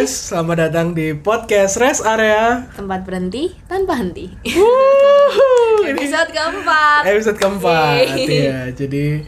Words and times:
guys, 0.00 0.32
selamat 0.32 0.56
datang 0.64 0.96
di 0.96 1.12
podcast 1.12 1.76
Rest 1.76 2.00
Area. 2.08 2.64
Tempat 2.72 3.04
berhenti 3.04 3.52
tanpa 3.68 4.00
henti. 4.00 4.32
Wuhu, 4.48 5.84
Episode 5.92 6.32
keempat. 6.32 7.04
episode 7.04 7.36
keempat 7.36 8.08
Yeay. 8.16 8.48
ya. 8.48 8.60
Jadi 8.72 9.20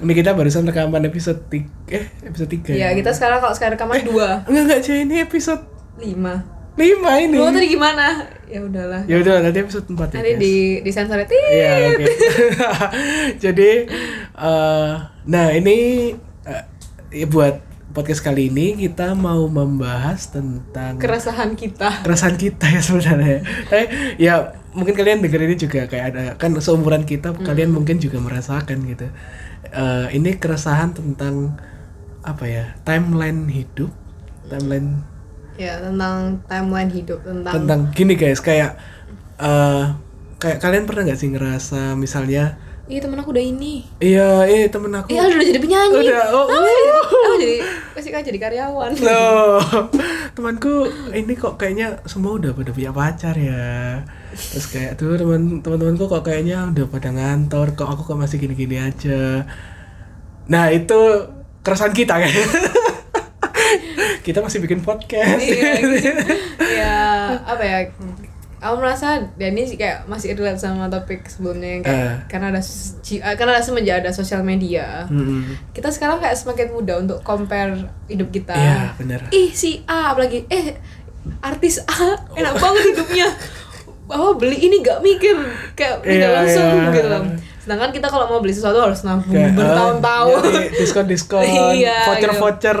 ini 0.00 0.12
kita 0.16 0.32
barusan 0.32 0.64
rekaman 0.64 1.04
episode 1.04 1.44
tiga, 1.52 1.68
eh 1.92 2.08
episode 2.24 2.48
tiga. 2.48 2.72
Ya 2.72 2.96
kita 2.96 3.12
sekarang 3.12 3.44
kalau 3.44 3.52
sekarang 3.52 3.76
rekaman 3.76 4.00
dua 4.00 4.48
Enggak 4.48 4.64
enggak 4.64 4.80
cuy, 4.80 4.96
ini 5.04 5.16
episode 5.20 5.60
lima. 6.00 6.40
lima 6.72 7.10
ini. 7.20 7.36
Lu 7.36 7.52
tadi 7.52 7.68
gimana? 7.68 8.32
Ya 8.48 8.64
udahlah. 8.64 9.04
Ya 9.04 9.20
udah 9.20 9.44
nanti 9.44 9.60
episode 9.60 9.92
empat 9.92 10.08
ya. 10.08 10.24
Nanti 10.24 10.32
di 10.40 10.54
di 10.80 10.88
sensor 10.88 11.20
Iya, 11.20 11.92
oke. 11.92 12.04
Jadi 13.44 13.70
eh 14.40 14.92
nah 15.28 15.46
ini 15.52 15.76
eh, 16.48 16.64
ya 17.12 17.28
buat 17.28 17.71
podcast 17.92 18.24
kali 18.24 18.48
ini 18.48 18.74
kita 18.88 19.12
mau 19.12 19.44
membahas 19.46 20.32
tentang 20.32 20.96
keresahan 20.96 21.52
kita. 21.52 22.02
keresahan 22.02 22.36
kita 22.40 22.64
ya 22.68 22.80
sebenarnya. 22.80 23.44
Tapi 23.68 23.84
ya 24.16 24.56
mungkin 24.72 24.96
kalian 24.96 25.20
denger 25.20 25.40
ini 25.44 25.56
juga 25.60 25.84
kayak 25.84 26.06
ada 26.12 26.22
kan 26.40 26.56
seumuran 26.56 27.04
kita 27.04 27.36
kalian 27.36 27.70
mungkin 27.70 28.00
juga 28.00 28.18
merasakan 28.18 28.88
gitu. 28.88 29.06
Eh, 29.72 30.06
ini 30.16 30.36
keresahan 30.40 30.96
tentang 30.96 31.60
apa 32.24 32.44
ya 32.48 32.64
timeline 32.82 33.46
hidup, 33.52 33.92
timeline 34.48 35.04
Ya 35.60 35.76
tentang 35.84 36.40
timeline 36.48 36.88
hidup 36.88 37.20
tentang, 37.20 37.52
tentang 37.52 37.80
gini 37.92 38.16
guys 38.16 38.40
kayak 38.40 38.80
eh 39.36 39.84
kayak 40.40 40.58
kalian 40.64 40.88
pernah 40.88 41.06
nggak 41.06 41.20
sih 41.20 41.28
ngerasa 41.28 41.92
misalnya 41.94 42.56
Ih 42.90 42.98
temen 42.98 43.14
aku 43.14 43.30
udah 43.30 43.44
ini. 43.46 43.86
iya 44.02 44.42
eh 44.42 44.66
temen 44.66 44.90
aku 44.90 45.14
Iya 45.14 45.30
udah 45.30 45.46
jadi 45.46 45.60
penyanyi. 45.62 46.02
Udah, 46.02 46.24
oh, 46.34 46.44
Aku 46.50 46.66
jadi, 46.66 46.90
aku 46.98 47.16
jadi 47.38 47.58
pasti 47.94 48.08
kan 48.10 48.22
jadi 48.26 48.38
karyawan. 48.42 48.90
Loh, 48.98 49.62
temanku 50.34 50.90
ini 51.14 51.32
kok 51.38 51.54
kayaknya 51.62 52.02
semua 52.10 52.34
udah 52.34 52.50
pada 52.50 52.74
punya 52.74 52.90
pacar 52.90 53.38
ya. 53.38 54.02
Terus 54.34 54.66
kayak 54.66 54.98
tuh 54.98 55.14
teman 55.14 55.62
teman-temanku 55.62 56.10
kok 56.10 56.26
kayaknya 56.26 56.74
udah 56.74 56.86
pada 56.90 57.14
ngantor, 57.14 57.78
kok 57.78 57.86
aku 57.86 58.02
kok 58.02 58.18
masih 58.18 58.42
gini-gini 58.42 58.82
aja. 58.82 59.46
Nah, 60.50 60.74
itu 60.74 60.98
keresahan 61.62 61.94
kita 61.94 62.18
kan. 62.18 62.32
kita 64.26 64.42
masih 64.42 64.58
bikin 64.58 64.82
podcast. 64.82 65.38
Iya, 65.38 65.70
ya 66.58 66.98
apa 67.46 67.62
ya? 67.62 67.78
Aku 68.62 68.78
merasa 68.78 69.06
dan 69.34 69.52
ini 69.52 69.66
sih 69.66 69.74
kayak 69.74 70.06
masih 70.06 70.32
relate 70.32 70.56
sama 70.56 70.86
topik 70.86 71.26
sebelumnya 71.26 71.68
yang 71.68 71.82
kayak 71.82 71.98
Eh. 71.98 72.14
karena 72.26 72.46
ada 72.48 72.62
eh, 72.62 73.34
karena 73.34 73.50
ada 73.52 73.60
semenjak 73.60 73.96
ada 73.98 74.10
sosial 74.10 74.40
media. 74.40 75.02
Mm-mm. 75.06 75.42
kita 75.70 75.90
sekarang 75.90 76.16
kayak 76.16 76.32
semakin 76.32 76.70
mudah 76.70 76.96
untuk 76.96 77.18
compare 77.20 77.74
hidup 78.06 78.30
kita. 78.30 78.54
Iya, 78.54 78.94
bener. 78.94 79.20
Ih 79.28 79.50
si 79.50 79.82
A 79.84 80.10
apalagi 80.10 80.46
eh 80.46 80.78
artis 81.40 81.82
A 81.82 82.06
enak 82.32 82.54
banget 82.56 82.82
hidupnya. 82.88 83.26
Bahwa 84.02 84.34
beli 84.34 84.58
ini 84.60 84.78
gak 84.78 85.00
mikir 85.00 85.34
kayak 85.72 85.98
tidak 86.00 86.22
Iya, 86.22 86.36
langsung 86.36 86.68
iya. 86.68 86.92
gitu. 86.92 87.08
Sedangkan 87.58 87.90
kita 87.90 88.06
kalau 88.06 88.26
mau 88.26 88.38
beli 88.38 88.50
sesuatu 88.50 88.78
harus 88.78 89.02
nabung 89.02 89.30
Kayak, 89.30 89.54
bertahun-tahun. 89.54 90.34
ah, 90.36 90.42
nyari 90.44 90.68
diskon-diskon, 90.76 91.42
Iya, 91.72 91.98
voucher-voucher. 92.06 92.78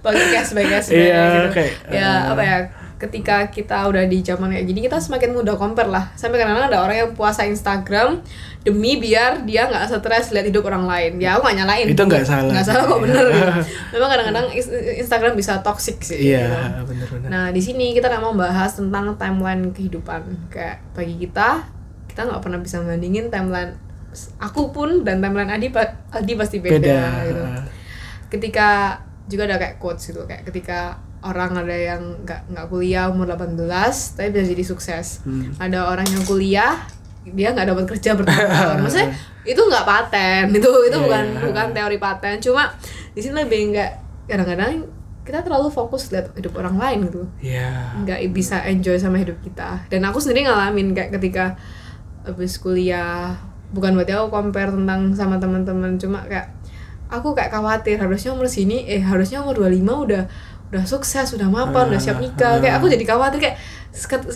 Pakai 0.00 0.24
cashback 0.32 0.66
cashback 0.68 0.94
Iya, 0.96 1.22
gitu. 1.24 1.48
kayak, 1.52 1.72
ya 1.88 2.10
apa 2.30 2.42
ya 2.42 2.56
ketika 3.04 3.52
kita 3.52 3.84
udah 3.84 4.08
di 4.08 4.24
zaman 4.24 4.48
kayak 4.48 4.64
gini 4.64 4.80
kita 4.80 4.96
semakin 4.96 5.36
mudah 5.36 5.54
compare 5.54 5.92
lah 5.92 6.08
sampai 6.16 6.40
kadang-kadang 6.40 6.72
ada 6.72 6.80
orang 6.80 6.96
yang 6.96 7.10
puasa 7.12 7.44
Instagram 7.44 8.24
demi 8.64 8.96
biar 8.96 9.44
dia 9.44 9.68
nggak 9.68 9.92
stres 9.92 10.32
lihat 10.32 10.48
hidup 10.48 10.64
orang 10.64 10.88
lain 10.88 11.20
ya 11.20 11.36
aku 11.36 11.44
nggak 11.44 11.56
nyalain 11.60 11.86
Itu 11.86 12.02
nggak 12.02 12.24
salah. 12.24 12.48
nggak 12.48 12.64
salah 12.64 12.84
kok 12.88 12.96
Iya. 12.96 13.04
bener 13.04 13.24
memang 13.92 14.08
kadang-kadang 14.08 14.46
Instagram 14.96 15.32
bisa 15.36 15.60
toxic 15.60 16.00
sih 16.00 16.32
Iya, 16.32 16.80
gitu. 16.88 17.28
nah 17.28 17.52
di 17.52 17.60
sini 17.60 17.92
kita 17.92 18.08
nggak 18.08 18.22
mau 18.22 18.32
bahas 18.32 18.72
tentang 18.72 19.12
timeline 19.20 19.68
kehidupan 19.70 20.48
kayak 20.48 20.80
bagi 20.96 21.20
kita 21.20 21.68
kita 22.08 22.24
nggak 22.24 22.40
pernah 22.40 22.58
bisa 22.58 22.80
bandingin 22.80 23.28
timeline 23.28 23.76
aku 24.38 24.70
pun 24.70 25.02
dan 25.02 25.20
timeline 25.20 25.50
Adi 25.50 25.68
Adi 26.08 26.32
pasti 26.32 26.62
beda, 26.62 26.78
Beda. 26.78 26.98
gitu 27.26 27.42
ketika 28.30 28.98
juga 29.24 29.44
ada 29.44 29.56
kayak 29.56 29.76
quotes 29.76 30.08
gitu 30.08 30.24
kayak 30.24 30.44
ketika 30.44 30.96
orang 31.24 31.56
ada 31.56 31.72
yang 31.72 32.02
nggak 32.20 32.52
nggak 32.52 32.66
kuliah 32.68 33.08
umur 33.08 33.26
18 33.26 33.64
tapi 34.12 34.28
bisa 34.30 34.44
jadi 34.44 34.64
sukses 34.64 35.24
Hmm. 35.24 35.56
ada 35.56 35.88
orang 35.88 36.04
yang 36.06 36.22
kuliah 36.22 36.84
dia 37.24 37.50
nggak 37.50 37.66
dapat 37.66 37.84
kerja 37.88 38.12
bertahun-tahun 38.12 38.76
maksudnya 38.84 39.10
itu 39.42 39.56
nggak 39.58 39.84
paten 39.84 40.44
itu 40.52 40.68
itu 40.84 40.92
Iya, 40.92 41.00
bukan 41.00 41.24
iya. 41.26 41.40
bukan 41.42 41.66
teori 41.72 41.96
paten 41.96 42.36
cuma 42.38 42.68
di 43.10 43.20
sini 43.20 43.34
lebih 43.38 43.72
nggak 43.72 43.90
kadang-kadang 44.26 44.84
kita 45.24 45.40
terlalu 45.40 45.72
fokus 45.72 46.12
lihat 46.12 46.36
hidup 46.36 46.52
orang 46.54 46.76
lain 46.76 46.98
gitu 47.08 47.24
Iya. 47.40 47.96
nggak 47.98 48.20
bisa 48.30 48.60
enjoy 48.62 48.96
sama 48.96 49.16
hidup 49.16 49.40
kita 49.40 49.88
dan 49.88 50.04
aku 50.04 50.20
sendiri 50.20 50.44
ngalamin 50.44 50.92
kayak 50.92 51.16
ketika 51.16 51.56
habis 52.22 52.56
kuliah 52.56 53.32
bukan 53.72 53.96
berarti 53.96 54.12
aku 54.12 54.28
compare 54.30 54.68
tentang 54.68 55.12
sama 55.12 55.36
teman-teman 55.36 55.96
cuma 55.96 56.24
kayak 56.24 56.52
aku 57.06 57.32
kayak 57.32 57.50
khawatir 57.50 57.96
harusnya 57.96 58.32
umur 58.32 58.46
sini 58.46 58.84
eh 58.84 59.00
harusnya 59.00 59.40
umur 59.40 59.56
25 59.60 59.80
udah 60.04 60.22
udah 60.74 60.84
sukses 60.84 61.30
udah 61.30 61.46
mapan 61.46 61.86
udah 61.86 62.00
siap 62.00 62.18
nikah 62.18 62.58
kayak 62.58 62.76
aku 62.76 62.86
jadi 62.88 63.04
khawatir 63.04 63.38
kayak 63.40 63.56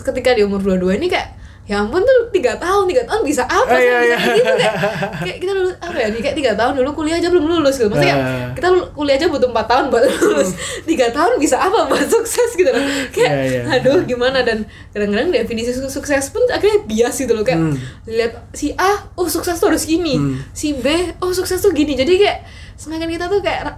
ketika 0.01 0.31
di 0.31 0.41
umur 0.41 0.63
22 0.63 0.95
ini 0.95 1.07
kayak 1.07 1.35
ya 1.63 1.77
ampun 1.77 2.01
tuh 2.01 2.33
tiga 2.33 2.57
tahun 2.57 2.89
tiga 2.89 3.05
tahun 3.05 3.21
bisa 3.21 3.45
apa 3.45 3.61
Oh, 3.61 3.77
sih 3.77 3.85
iya, 3.85 4.01
bisa 4.01 4.17
iya. 4.17 4.17
gitu 4.33 4.53
kayak, 4.57 4.75
kayak 5.21 5.37
kita 5.37 5.51
dulu 5.53 5.69
apa 5.69 5.97
ya 5.99 6.07
kayak 6.11 6.33
tiga 6.33 6.51
tahun 6.57 6.73
dulu 6.73 6.89
kuliah 6.95 7.21
aja 7.21 7.29
belum 7.29 7.45
lulus 7.45 7.77
gitu 7.77 7.85
maksudnya 7.87 8.17
Ah. 8.17 8.49
kita 8.57 8.67
kuliah 8.89 9.15
aja 9.15 9.29
butuh 9.29 9.45
empat 9.47 9.65
tahun 9.67 9.85
buat 9.87 10.01
lulus 10.01 10.49
tiga 10.81 11.13
tahun 11.13 11.37
bisa 11.37 11.61
apa 11.61 11.85
buat 11.85 12.09
sukses 12.09 12.49
gitu 12.55 12.65
loh 12.65 12.81
kayak 13.11 13.29
Iya, 13.29 13.45
iya. 13.45 13.61
aduh 13.69 14.01
gimana 14.01 14.41
dan 14.41 14.65
kadang-kadang 14.89 15.29
definisi 15.29 15.69
su- 15.69 15.91
sukses 15.91 16.33
pun 16.33 16.41
akhirnya 16.49 16.89
bias 16.89 17.13
gitu 17.15 17.37
loh 17.37 17.45
kayak 17.45 17.61
Hmm. 17.61 17.77
lihat 18.07 18.49
si 18.49 18.73
A 18.73 19.05
oh 19.13 19.27
sukses 19.27 19.53
tuh 19.53 19.69
harus 19.69 19.85
gini 19.85 20.17
Hmm. 20.17 20.41
si 20.49 20.73
B 20.73 20.89
oh 21.21 21.29
sukses 21.29 21.59
tuh 21.59 21.69
gini 21.69 21.93
jadi 21.93 22.09
kayak 22.17 22.37
semakin 22.81 23.05
kita 23.11 23.29
tuh 23.29 23.45
kayak 23.45 23.77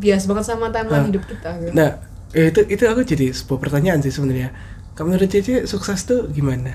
bias 0.00 0.24
banget 0.24 0.44
sama 0.46 0.72
timeline 0.72 1.04
Ah. 1.04 1.08
hidup 1.08 1.24
kita 1.24 1.50
gitu. 1.60 1.72
Nah, 1.72 1.90
ya 2.32 2.44
itu 2.48 2.60
itu 2.66 2.82
aku 2.82 3.04
jadi 3.04 3.30
sebuah 3.30 3.60
pertanyaan 3.60 4.00
sih 4.00 4.10
sebenarnya. 4.10 4.50
Kamu 4.92 5.12
menurut 5.12 5.28
Cici 5.28 5.64
sukses 5.64 6.02
tuh 6.02 6.26
gimana? 6.28 6.74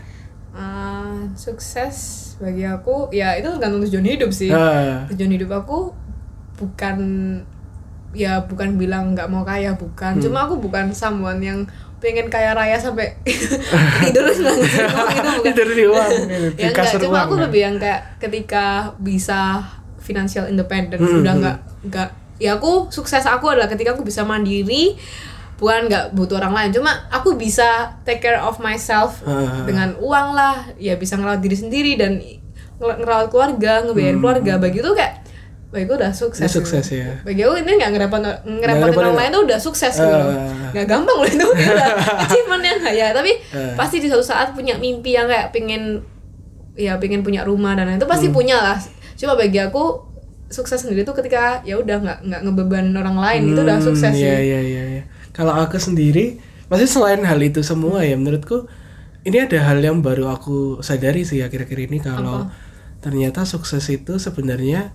Ah, 0.51 1.25
sukses 1.35 2.21
bagi 2.37 2.63
aku 2.63 3.09
ya 3.09 3.35
itu 3.35 3.47
tergantung 3.49 3.81
tujuan 3.81 4.05
hidup 4.05 4.29
sih 4.29 4.47
Ah, 4.49 5.03
tujuan 5.07 5.31
hidup 5.31 5.51
aku 5.55 5.91
bukan 6.55 6.97
ya 8.11 8.39
bukan 8.43 8.79
bilang 8.79 9.11
nggak 9.11 9.27
mau 9.27 9.43
kaya 9.43 9.75
bukan 9.75 10.19
cuma 10.19 10.47
aku 10.47 10.55
bukan 10.55 10.91
someone 10.91 11.43
yang 11.43 11.67
pengen 11.99 12.31
kaya 12.31 12.55
raya 12.55 12.79
sampai 12.79 13.11
tidur 14.03 14.31
bukan 14.35 15.43
Tidur 15.43 15.69
di 15.69 15.83
uang, 15.83 16.11
ya 16.55 16.71
enggak 16.71 16.95
cuma 16.95 17.11
uang, 17.11 17.25
aku 17.27 17.35
lebih 17.43 17.61
yang 17.61 17.75
kayak 17.75 18.15
ketika 18.17 18.95
bisa 18.99 19.59
financial 19.99 20.47
independent 20.47 20.99
Hmm, 20.99 21.19
udah 21.19 21.33
hmm. 21.35 21.41
nggak 21.43 21.57
nggak 21.91 22.09
ya 22.37 22.55
aku 22.55 22.89
sukses 22.89 23.23
aku 23.23 23.47
adalah 23.47 23.65
ketika 23.65 23.91
aku 23.91 24.01
bisa 24.01 24.21
mandiri 24.21 24.95
bukan 25.55 25.87
nggak 25.87 26.11
butuh 26.11 26.37
orang 26.37 26.51
lain 26.53 26.71
cuma 26.73 26.91
aku 27.07 27.33
bisa 27.33 27.63
take 28.03 28.19
care 28.19 28.35
of 28.37 28.59
myself 28.59 29.23
Ah. 29.23 29.63
dengan 29.63 29.95
uang 29.97 30.27
lah 30.31 30.67
ya 30.75 30.95
bisa 30.95 31.15
ngerawat 31.15 31.39
diri 31.39 31.55
sendiri 31.55 31.95
dan 31.95 32.19
ngerawat 32.77 33.31
keluarga 33.31 33.79
ngebiayain 33.81 34.19
keluarga 34.19 34.53
bagi 34.57 34.79
itu 34.79 34.91
kayak 34.91 35.23
bagi 35.65 35.87
itu 35.87 35.95
udah 35.95 36.11
sukses 36.11 36.39
Hmm. 36.39 36.47
Udah 36.47 36.55
sukses 36.57 36.83
gitu. 36.85 36.99
ya. 37.01 37.11
bagi 37.23 37.41
aku 37.41 37.53
ini 37.57 37.71
nggak 37.73 37.89
ngerepotin 37.89 38.23
ngerepotin 38.53 38.95
orang 38.97 39.15
lain 39.15 39.29
tuh 39.29 39.41
udah 39.45 39.59
sukses 39.59 39.93
gitu 39.93 40.03
Ah. 40.05 40.19
loh. 40.21 40.35
nggak 40.71 40.85
gampang 40.85 41.17
loh 41.17 41.27
itu 41.29 41.47
udah 41.55 41.89
achievement 42.21 42.63
yang 42.65 42.79
kaya 42.81 43.07
tapi 43.11 43.31
Ah. 43.49 43.73
pasti 43.73 43.95
di 43.97 44.07
suatu 44.07 44.23
saat 44.25 44.51
punya 44.51 44.75
mimpi 44.75 45.15
yang 45.15 45.25
kayak 45.25 45.51
pengen 45.51 46.03
ya 46.75 46.99
pengen 46.99 47.23
punya 47.23 47.41
rumah 47.41 47.71
dan 47.73 47.87
lain 47.87 47.95
itu 47.95 48.03
pasti 48.05 48.27
punya 48.29 48.59
lah 48.59 48.75
cuma 49.15 49.33
bagi 49.33 49.55
aku 49.57 50.04
sukses 50.49 50.77
sendiri 50.85 51.01
tuh 51.07 51.15
ketika 51.17 51.61
ya 51.65 51.75
udah 51.81 51.95
nggak 52.03 52.17
nggak 52.27 52.41
ngebeban 52.45 52.85
orang 52.95 53.17
lain 53.17 53.41
itu 53.51 53.59
udah 53.65 53.77
Hmm, 53.81 53.85
sukses 53.85 54.13
Iya 54.13 54.35
sih 54.35 54.35
iya 54.39 54.59
iya. 54.61 54.83
iya. 54.99 55.03
Kalau 55.35 55.53
aku 55.55 55.77
sendiri, 55.81 56.39
masih 56.71 56.87
selain 56.89 57.21
hal 57.25 57.39
itu 57.43 57.61
semua 57.65 58.05
ya 58.05 58.15
menurutku 58.17 58.65
ini 59.25 59.37
ada 59.45 59.57
hal 59.67 59.79
yang 59.81 59.99
baru 60.05 60.29
aku 60.35 60.81
sadari 60.85 61.25
sih 61.27 61.41
akhir-akhir 61.45 61.79
ini 61.89 61.97
kalau 62.01 62.47
ternyata 63.03 63.45
sukses 63.45 63.85
itu 63.89 64.17
sebenarnya 64.21 64.93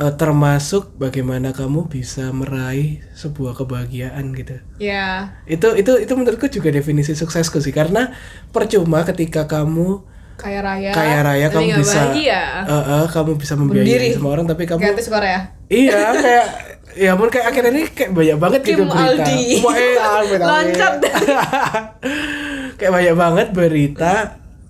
eh, 0.00 0.12
termasuk 0.16 0.96
bagaimana 0.96 1.52
kamu 1.52 1.90
bisa 1.90 2.30
meraih 2.32 3.02
sebuah 3.16 3.52
kebahagiaan 3.58 4.32
gitu. 4.38 4.56
ya 4.80 5.36
itu 5.44 5.68
itu 5.76 5.92
itu 6.04 6.12
menurutku 6.16 6.46
juga 6.48 6.70
definisi 6.72 7.12
suksesku 7.16 7.58
sih 7.60 7.74
karena 7.74 8.14
percuma 8.54 9.04
ketika 9.08 9.44
kamu 9.50 10.04
kaya 10.40 10.60
raya. 10.64 10.90
Kaya 10.96 11.18
raya 11.20 11.46
kamu 11.52 11.68
bisa 11.84 12.00
bahagia. 12.10 12.42
Eh, 12.64 12.72
eh, 12.72 13.04
kamu 13.12 13.30
bisa 13.36 13.54
membiayai 13.60 14.16
semua 14.16 14.30
orang 14.32 14.46
tapi 14.48 14.64
kamu 14.64 14.80
artis 14.80 15.12
Korea. 15.12 15.40
Iya 15.68 16.00
kayak 16.16 16.46
ya 16.96 17.14
ampun 17.14 17.28
kayak 17.30 17.46
akhirnya 17.52 17.70
ini 17.70 17.82
kayak 17.92 18.10
banyak 18.16 18.38
banget 18.40 18.60
gitu 18.64 18.82
Kim 18.82 18.88
berita. 18.88 19.04
Aldi. 19.04 19.42
Wah, 19.62 19.76
eh. 19.76 20.38
Loncat. 20.50 20.94
kayak 22.80 22.92
banyak 22.96 23.14
banget 23.14 23.48
berita 23.52 24.12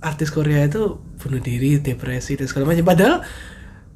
artis 0.03 0.29
Korea 0.35 0.67
itu 0.67 0.99
bunuh 1.21 1.41
diri 1.41 1.79
depresi 1.79 2.35
dan 2.35 2.51
segala 2.51 2.75
macam. 2.75 2.85
Padahal 2.85 3.17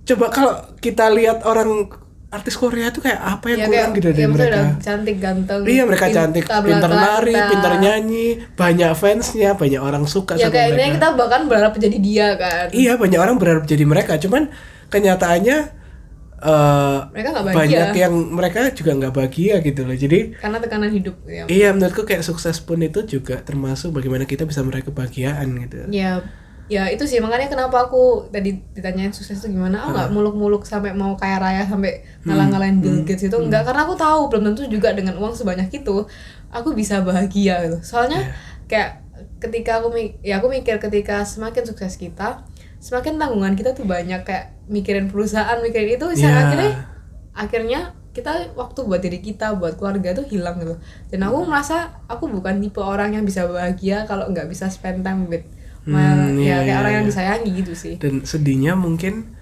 coba 0.05 0.27
kalau 0.31 0.55
kita 0.79 1.11
lihat 1.11 1.43
orang 1.43 1.91
artis 2.35 2.55
Korea 2.59 2.91
tuh 2.91 3.07
kayak 3.07 3.21
apa 3.23 3.47
yang 3.55 3.59
ya 3.59 3.67
kurang 3.67 3.79
kayak 3.79 3.97
gitu 3.97 4.09
dari 4.11 4.19
ya, 4.19 4.29
mereka 4.29 4.61
cantik 4.83 5.17
ganteng 5.23 5.61
Iya 5.63 5.83
mereka 5.87 6.07
cantik, 6.11 6.45
pintar 6.51 6.91
nari, 6.91 7.37
pintar 7.55 7.73
nyanyi, 7.79 8.27
banyak 8.59 8.91
fansnya, 8.99 9.51
banyak 9.55 9.79
orang 9.79 10.05
suka 10.11 10.35
ya 10.35 10.51
sama 10.51 10.53
kayak 10.53 10.67
mereka. 10.67 10.75
intinya 10.75 10.91
kita 10.99 11.09
bahkan 11.15 11.43
berharap 11.47 11.73
jadi 11.79 11.99
dia 12.03 12.29
kan 12.35 12.67
Iya 12.75 12.93
banyak 12.99 13.21
orang 13.23 13.37
berharap 13.39 13.65
jadi 13.71 13.85
mereka, 13.87 14.19
cuman 14.19 14.51
kenyataannya 14.91 15.59
eh 16.45 16.99
mereka 17.09 17.29
nggak 17.33 17.45
bahagia 17.49 17.57
banyak 17.57 17.89
yang 17.97 18.15
mereka 18.37 18.61
juga 18.77 18.91
nggak 19.01 19.13
bahagia 19.17 19.55
gitu 19.65 19.81
loh. 19.89 19.97
Jadi 19.97 20.19
karena 20.37 20.61
tekanan 20.61 20.93
hidup 20.93 21.17
ya 21.25 21.49
iya 21.49 21.73
menurutku 21.73 22.05
kayak 22.05 22.21
sukses 22.21 22.61
pun 22.61 22.85
itu 22.85 23.01
juga 23.09 23.41
termasuk 23.41 23.97
bagaimana 23.97 24.29
kita 24.29 24.45
bisa 24.45 24.61
meraih 24.61 24.85
kebahagiaan 24.85 25.49
gitu. 25.65 25.89
ya 25.89 26.21
ya 26.65 26.89
itu 26.89 27.05
sih 27.05 27.21
makanya 27.21 27.53
kenapa 27.53 27.89
aku 27.89 28.33
tadi 28.33 28.57
ditanyain 28.73 29.13
sukses 29.13 29.37
itu 29.45 29.53
gimana? 29.53 29.85
Aku 29.85 29.93
nggak 29.93 30.11
muluk-muluk 30.17 30.65
sampai 30.65 30.97
mau 30.97 31.13
kaya 31.13 31.37
raya 31.37 31.63
sampai 31.69 32.01
ngalah-ngalahin 32.25 32.81
Bill 32.81 33.05
Gates 33.05 33.29
itu 33.29 33.37
enggak 33.37 33.69
karena 33.69 33.85
aku 33.85 33.95
tahu 34.01 34.33
belum 34.33 34.43
tentu 34.53 34.65
juga 34.73 34.97
dengan 34.97 35.21
uang 35.21 35.37
sebanyak 35.37 35.69
itu 35.69 36.09
aku 36.49 36.73
bisa 36.73 37.05
bahagia 37.05 37.69
gitu. 37.69 37.79
Soalnya 37.85 38.33
kayak 38.65 39.05
ketika 39.45 39.85
aku 39.85 39.93
ya 40.25 40.41
aku 40.41 40.49
mikir 40.49 40.81
ketika 40.81 41.21
semakin 41.29 41.69
sukses 41.69 42.01
kita 42.01 42.49
semakin 42.81 43.21
tanggungan 43.21 43.53
kita 43.61 43.77
tuh 43.77 43.85
banyak. 43.85 44.25
Kayak 44.25 44.57
mikirin 44.65 45.13
perusahaan 45.13 45.61
mikirin 45.61 46.01
itu 46.01 46.07
bisa 46.17 46.33
akhirnya 46.33 46.73
akhirnya 47.37 47.81
kita 48.15 48.55
waktu 48.55 48.87
buat 48.87 49.03
diri 49.03 49.19
kita 49.21 49.59
buat 49.59 49.77
keluarga 49.77 50.17
tuh 50.17 50.25
hilang 50.25 50.57
gitu. 50.65 50.81
Dan 51.13 51.29
aku 51.29 51.45
merasa 51.45 52.01
aku 52.09 52.31
bukan 52.33 52.63
tipe 52.65 52.81
orang 52.81 53.13
yang 53.13 53.29
bisa 53.29 53.45
bahagia 53.45 54.09
kalau 54.09 54.33
nggak 54.33 54.49
bisa 54.49 54.73
spend 54.73 55.05
time 55.05 55.29
with 55.29 55.45
Hmm, 55.85 56.41
iya, 56.41 56.65
ya 56.65 56.65
kayak 56.65 56.67
iya, 56.67 56.75
orang 56.81 56.93
yang 56.97 57.05
iya. 57.05 57.11
disayangi 57.13 57.51
gitu 57.61 57.73
sih 57.77 57.95
Dan 58.01 58.15
sedihnya 58.25 58.73
mungkin 58.77 59.37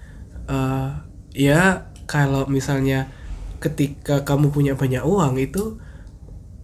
eh 0.51 0.89
ya 1.33 1.87
kalau 2.05 2.45
misalnya 2.51 3.07
ketika 3.63 4.27
kamu 4.27 4.51
punya 4.51 4.73
banyak 4.75 5.01
uang 5.07 5.39
itu 5.39 5.79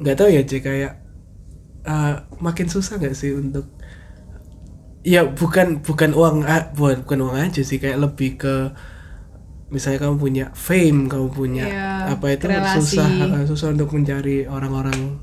nggak 0.04 0.16
tahu 0.20 0.30
ya 0.32 0.44
Cek 0.44 0.62
kayak 0.68 0.94
eh, 1.88 2.14
makin 2.44 2.68
susah 2.68 3.00
nggak 3.00 3.16
sih 3.16 3.32
untuk 3.36 3.72
ya 5.04 5.24
bukan 5.24 5.80
bukan 5.80 6.12
uang 6.12 6.44
bukan 6.76 6.98
bukan 7.08 7.20
uang 7.24 7.38
aja 7.50 7.62
sih 7.64 7.80
kayak 7.80 8.04
lebih 8.04 8.36
ke 8.36 8.56
misalnya 9.70 10.10
kamu 10.10 10.16
punya 10.18 10.46
fame 10.58 11.06
kamu 11.08 11.28
punya 11.30 11.66
Iya, 11.70 11.90
apa 12.18 12.26
itu 12.34 12.46
relasi. 12.50 12.98
susah 12.98 13.10
susah 13.46 13.68
untuk 13.78 13.94
mencari 13.94 14.50
orang-orang 14.50 15.22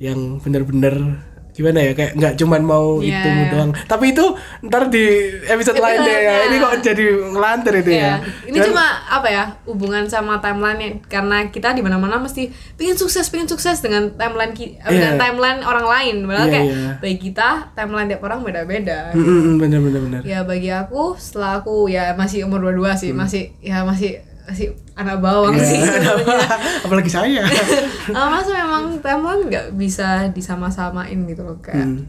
yang 0.00 0.40
benar-benar 0.40 1.22
gimana 1.56 1.80
ya 1.80 1.92
kayak 1.92 2.12
nggak 2.14 2.34
cuman 2.36 2.62
mau 2.62 2.86
Iya, 2.98 3.16
itu 3.16 3.28
iya. 3.28 3.44
doang 3.48 3.70
tapi 3.84 4.12
itu 4.12 4.24
ntar 4.62 4.86
di 4.86 5.04
episode 5.42 5.76
lain 5.76 5.98
deh 5.98 6.18
ya 6.20 6.34
ini 6.46 6.56
kok 6.56 6.72
jadi 6.80 7.04
ngelantur 7.26 7.74
itu 7.74 7.90
ya 7.90 7.96
Iya. 7.96 8.14
Ini 8.46 8.56
Dan- 8.56 8.66
cuma 8.68 8.84
apa 9.02 9.26
ya 9.26 9.44
hubungan 9.64 10.04
sama 10.04 10.38
timeline 10.38 10.78
ya 10.78 10.90
karena 11.10 11.48
kita 11.48 11.72
di 11.72 11.80
mana-mana 11.80 12.16
mesti 12.16 12.48
pengen 12.76 12.94
sukses, 12.94 13.26
pengen 13.26 13.46
sukses 13.46 13.80
dengan 13.80 14.12
timeline 14.12 14.52
ki- 14.52 14.76
eh, 14.76 14.86
dengan 14.86 15.16
Iya. 15.16 15.18
timeline 15.18 15.60
orang 15.62 15.86
lain. 15.86 16.16
Padahal 16.22 16.46
Iya, 16.46 16.52
kayak 16.52 16.66
iya. 16.68 16.90
bagi 16.98 17.18
kita 17.20 17.48
timeline 17.72 18.06
tiap 18.06 18.22
orang 18.22 18.40
beda-beda. 18.42 19.10
Mm, 19.10 19.18
mm, 19.18 19.40
mm, 19.42 19.54
bener 19.56 19.80
bener 19.80 20.00
bener 20.02 20.20
Ya 20.22 20.40
bagi 20.42 20.68
aku 20.68 21.16
setelah 21.16 21.58
aku 21.58 21.88
ya 21.88 22.12
masih 22.12 22.44
umur 22.44 22.60
22 22.62 22.94
sih, 22.94 23.10
masih 23.10 23.56
ya 23.58 23.82
masih 23.82 24.20
masih 24.44 24.76
anak 24.96 25.20
bawang 25.20 25.52
Iya, 25.52 25.62
sih 25.62 25.78
sebenarnya. 25.78 26.48
apalagi 26.80 27.10
saya 27.12 27.44
Ah, 28.16 28.32
masa 28.32 28.50
memang 28.50 28.96
timeline 28.98 29.44
nggak 29.46 29.66
bisa 29.76 30.24
disama-samain 30.32 31.20
gitu 31.28 31.44
loh 31.44 31.60
kayak. 31.60 31.84
Hmm. 31.84 32.08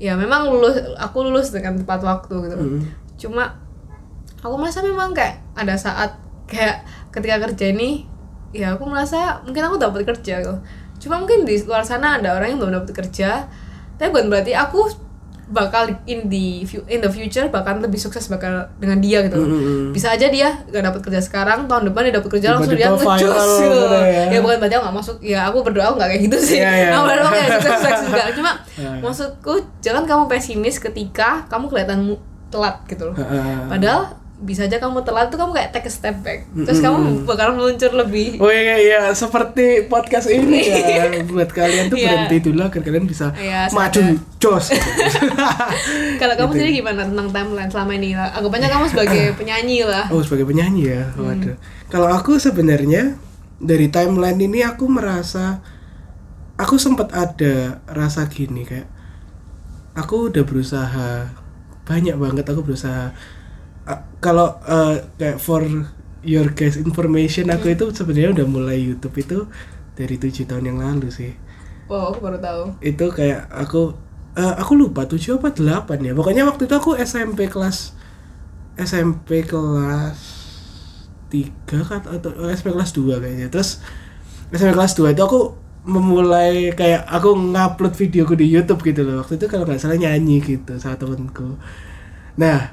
Ya 0.00 0.16
memang 0.16 0.48
lulus 0.48 0.80
aku 0.96 1.28
lulus 1.28 1.52
dengan 1.52 1.76
tepat 1.76 2.00
waktu 2.00 2.34
gitu. 2.48 2.56
Hmm. 2.56 2.80
Cuma 3.20 3.44
aku 4.40 4.56
merasa 4.56 4.80
memang 4.80 5.12
kayak 5.12 5.44
ada 5.52 5.76
saat 5.76 6.16
kayak 6.48 6.82
ketika 7.12 7.36
kerja 7.44 7.70
ini 7.70 8.08
ya 8.50 8.74
aku 8.74 8.84
merasa 8.84 9.40
mungkin 9.44 9.62
aku 9.62 9.76
dapat 9.76 10.02
kerja 10.08 10.40
gitu. 10.40 10.56
Cuma 10.98 11.20
mungkin 11.20 11.44
di 11.44 11.60
luar 11.62 11.84
sana 11.84 12.16
ada 12.16 12.32
orang 12.32 12.56
yang 12.56 12.58
belum 12.58 12.72
dapat 12.80 12.92
kerja. 12.96 13.44
Tapi 13.94 14.08
bukan 14.08 14.32
berarti 14.32 14.56
aku 14.56 14.88
bakal 15.50 15.90
in 16.06 16.30
the 16.30 16.62
in 16.86 17.02
the 17.02 17.10
future 17.10 17.48
bakal 17.48 17.76
lebih 17.76 17.98
sukses 17.98 18.26
bakal 18.26 18.70
dengan 18.78 19.02
dia 19.02 19.20
gitu. 19.26 19.36
Hmm, 19.36 19.50
hmm, 19.50 19.62
hmm. 19.62 19.88
Bisa 19.90 20.14
aja 20.14 20.26
dia 20.28 20.48
gak 20.66 20.82
dapat 20.82 21.00
kerja 21.02 21.20
sekarang, 21.20 21.66
tahun 21.66 21.90
depan 21.90 22.08
dia 22.08 22.14
dapat 22.16 22.30
kerja 22.38 22.48
langsung 22.54 22.72
dia 22.72 22.88
ngecus 22.88 23.50
gitu. 23.58 23.78
ya. 24.06 24.22
Ya 24.30 24.38
bukan 24.40 24.56
berarti 24.62 24.74
aku 24.76 24.84
gak 24.86 24.96
masuk. 24.96 25.16
Ya 25.20 25.40
aku 25.46 25.58
berdoa 25.60 25.84
aku 25.90 25.96
gak 25.98 26.10
kayak 26.14 26.22
gitu 26.30 26.38
sih. 26.38 26.58
Iya, 26.62 26.70
iya. 26.70 26.90
Aku 26.94 27.04
berdoa 27.04 27.30
kayak 27.30 27.48
sukses 27.58 27.72
sukses 27.82 27.98
juga. 28.06 28.22
Cuma 28.32 28.52
Iya. 28.72 28.90
maksudku 29.04 29.52
jangan 29.84 30.08
kamu 30.08 30.22
pesimis 30.26 30.80
ketika 30.80 31.44
kamu 31.46 31.68
kelihatan 31.68 32.16
telat 32.48 32.80
gitu 32.88 33.12
loh. 33.12 33.16
Padahal 33.68 34.21
bisa 34.42 34.66
aja 34.66 34.76
kamu 34.76 35.00
telat 35.00 35.26
tuh 35.26 35.38
kamu 35.38 35.52
kayak 35.52 35.70
take 35.70 35.86
a 35.86 35.92
step 35.92 36.18
back. 36.18 36.50
Terus 36.52 36.78
kamu 36.78 37.22
bakal 37.22 37.54
meluncur 37.54 37.94
lebih. 37.94 38.36
Oh 38.36 38.50
iya, 38.50 38.74
iya 38.76 39.00
seperti 39.12 39.86
podcast 39.86 40.26
ini 40.26 40.66
ya 40.98 41.22
buat 41.22 41.46
kalian 41.48 41.86
tuh 41.86 41.94
Iya. 41.94 42.26
berhenti 42.26 42.36
dulu 42.42 42.60
agar 42.60 42.80
kalian 42.80 43.06
bisa 43.06 43.30
Iya, 43.32 43.70
maju 43.70 44.02
jos. 44.36 44.74
Kalau 46.20 46.34
Gitu. 46.34 46.38
kamu 46.38 46.50
sendiri 46.52 46.70
gimana 46.74 47.02
tentang 47.04 47.28
timeline 47.28 47.70
selama 47.70 47.92
ini? 47.94 48.08
Anggapannya 48.12 48.68
kamu 48.68 48.84
sebagai 48.88 49.22
penyanyi 49.38 49.78
lah. 49.82 50.04
oh 50.08 50.20
sebagai 50.20 50.44
penyanyi 50.44 50.90
ya, 50.90 51.02
waduh. 51.14 51.54
Kalau 51.86 52.08
aku 52.08 52.36
sebenarnya 52.36 53.14
dari 53.56 53.86
timeline 53.86 54.38
ini 54.38 54.60
aku 54.60 54.90
merasa 54.90 55.62
aku 56.54 56.76
sempat 56.76 57.10
ada 57.10 57.78
rasa 57.86 58.26
gini 58.26 58.62
kayak 58.62 58.90
aku 59.92 60.28
udah 60.28 60.42
berusaha 60.42 61.30
banyak 61.82 62.14
banget 62.14 62.44
aku 62.44 62.62
berusaha 62.62 63.12
Kalau 64.22 64.62
eh, 64.62 65.02
kayak 65.18 65.38
for 65.42 65.66
your 66.22 66.54
guys 66.54 66.78
information 66.78 67.50
aku 67.50 67.74
itu 67.74 67.90
sebenarnya 67.90 68.30
udah 68.38 68.46
mulai 68.46 68.78
YouTube 68.78 69.18
itu 69.18 69.38
dari 69.98 70.14
tujuh 70.16 70.46
tahun 70.46 70.70
yang 70.70 70.78
lalu 70.78 71.10
sih. 71.10 71.34
Wow, 71.90 72.14
aku 72.14 72.18
baru 72.22 72.38
tahu. 72.38 72.62
itu 72.80 73.06
kayak 73.10 73.50
aku 73.50 73.98
eh, 74.38 74.54
aku 74.56 74.72
lupa 74.78 75.04
tujuh 75.10 75.42
apa 75.42 75.50
delapan 75.50 75.98
ya. 75.98 76.12
Pokoknya 76.14 76.46
waktu 76.46 76.70
itu 76.70 76.74
aku 76.78 76.94
SMP 76.94 77.50
kelas 77.50 77.98
SMP 78.78 79.44
kelas 79.44 80.18
tiga 81.28 81.80
kan 81.82 82.04
atau 82.06 82.30
oh, 82.38 82.48
SMP 82.48 82.70
kelas 82.70 82.92
2 82.94 83.18
kayaknya. 83.18 83.48
Terus 83.50 83.82
SMP 84.54 84.70
kelas 84.70 84.94
2 84.94 85.18
itu 85.18 85.22
aku 85.26 85.40
memulai 85.82 86.70
kayak 86.78 87.02
aku 87.10 87.34
ngupload 87.34 87.98
videoku 87.98 88.38
di 88.38 88.46
YouTube 88.46 88.86
gitu 88.86 89.02
loh. 89.02 89.26
Waktu 89.26 89.42
itu 89.42 89.50
kalau 89.50 89.66
nggak 89.66 89.82
salah 89.82 89.98
nyanyi 89.98 90.38
gitu 90.38 90.78
sama 90.78 90.94
temenku 90.94 91.58
nah 92.32 92.72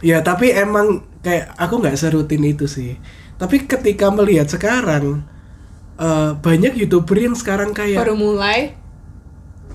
ya 0.00 0.20
tapi 0.20 0.50
emang 0.50 1.00
kayak 1.20 1.52
aku 1.54 1.78
nggak 1.78 1.94
serutin 1.94 2.40
itu 2.42 2.64
sih 2.64 2.96
tapi 3.36 3.62
ketika 3.62 4.08
melihat 4.08 4.46
sekarang 4.46 5.24
eh, 5.96 6.30
banyak 6.34 6.76
youtuber 6.76 7.14
yang 7.14 7.32
sekarang 7.32 7.70
kayak 7.70 7.96
Baru 7.98 8.14
mulai. 8.14 8.76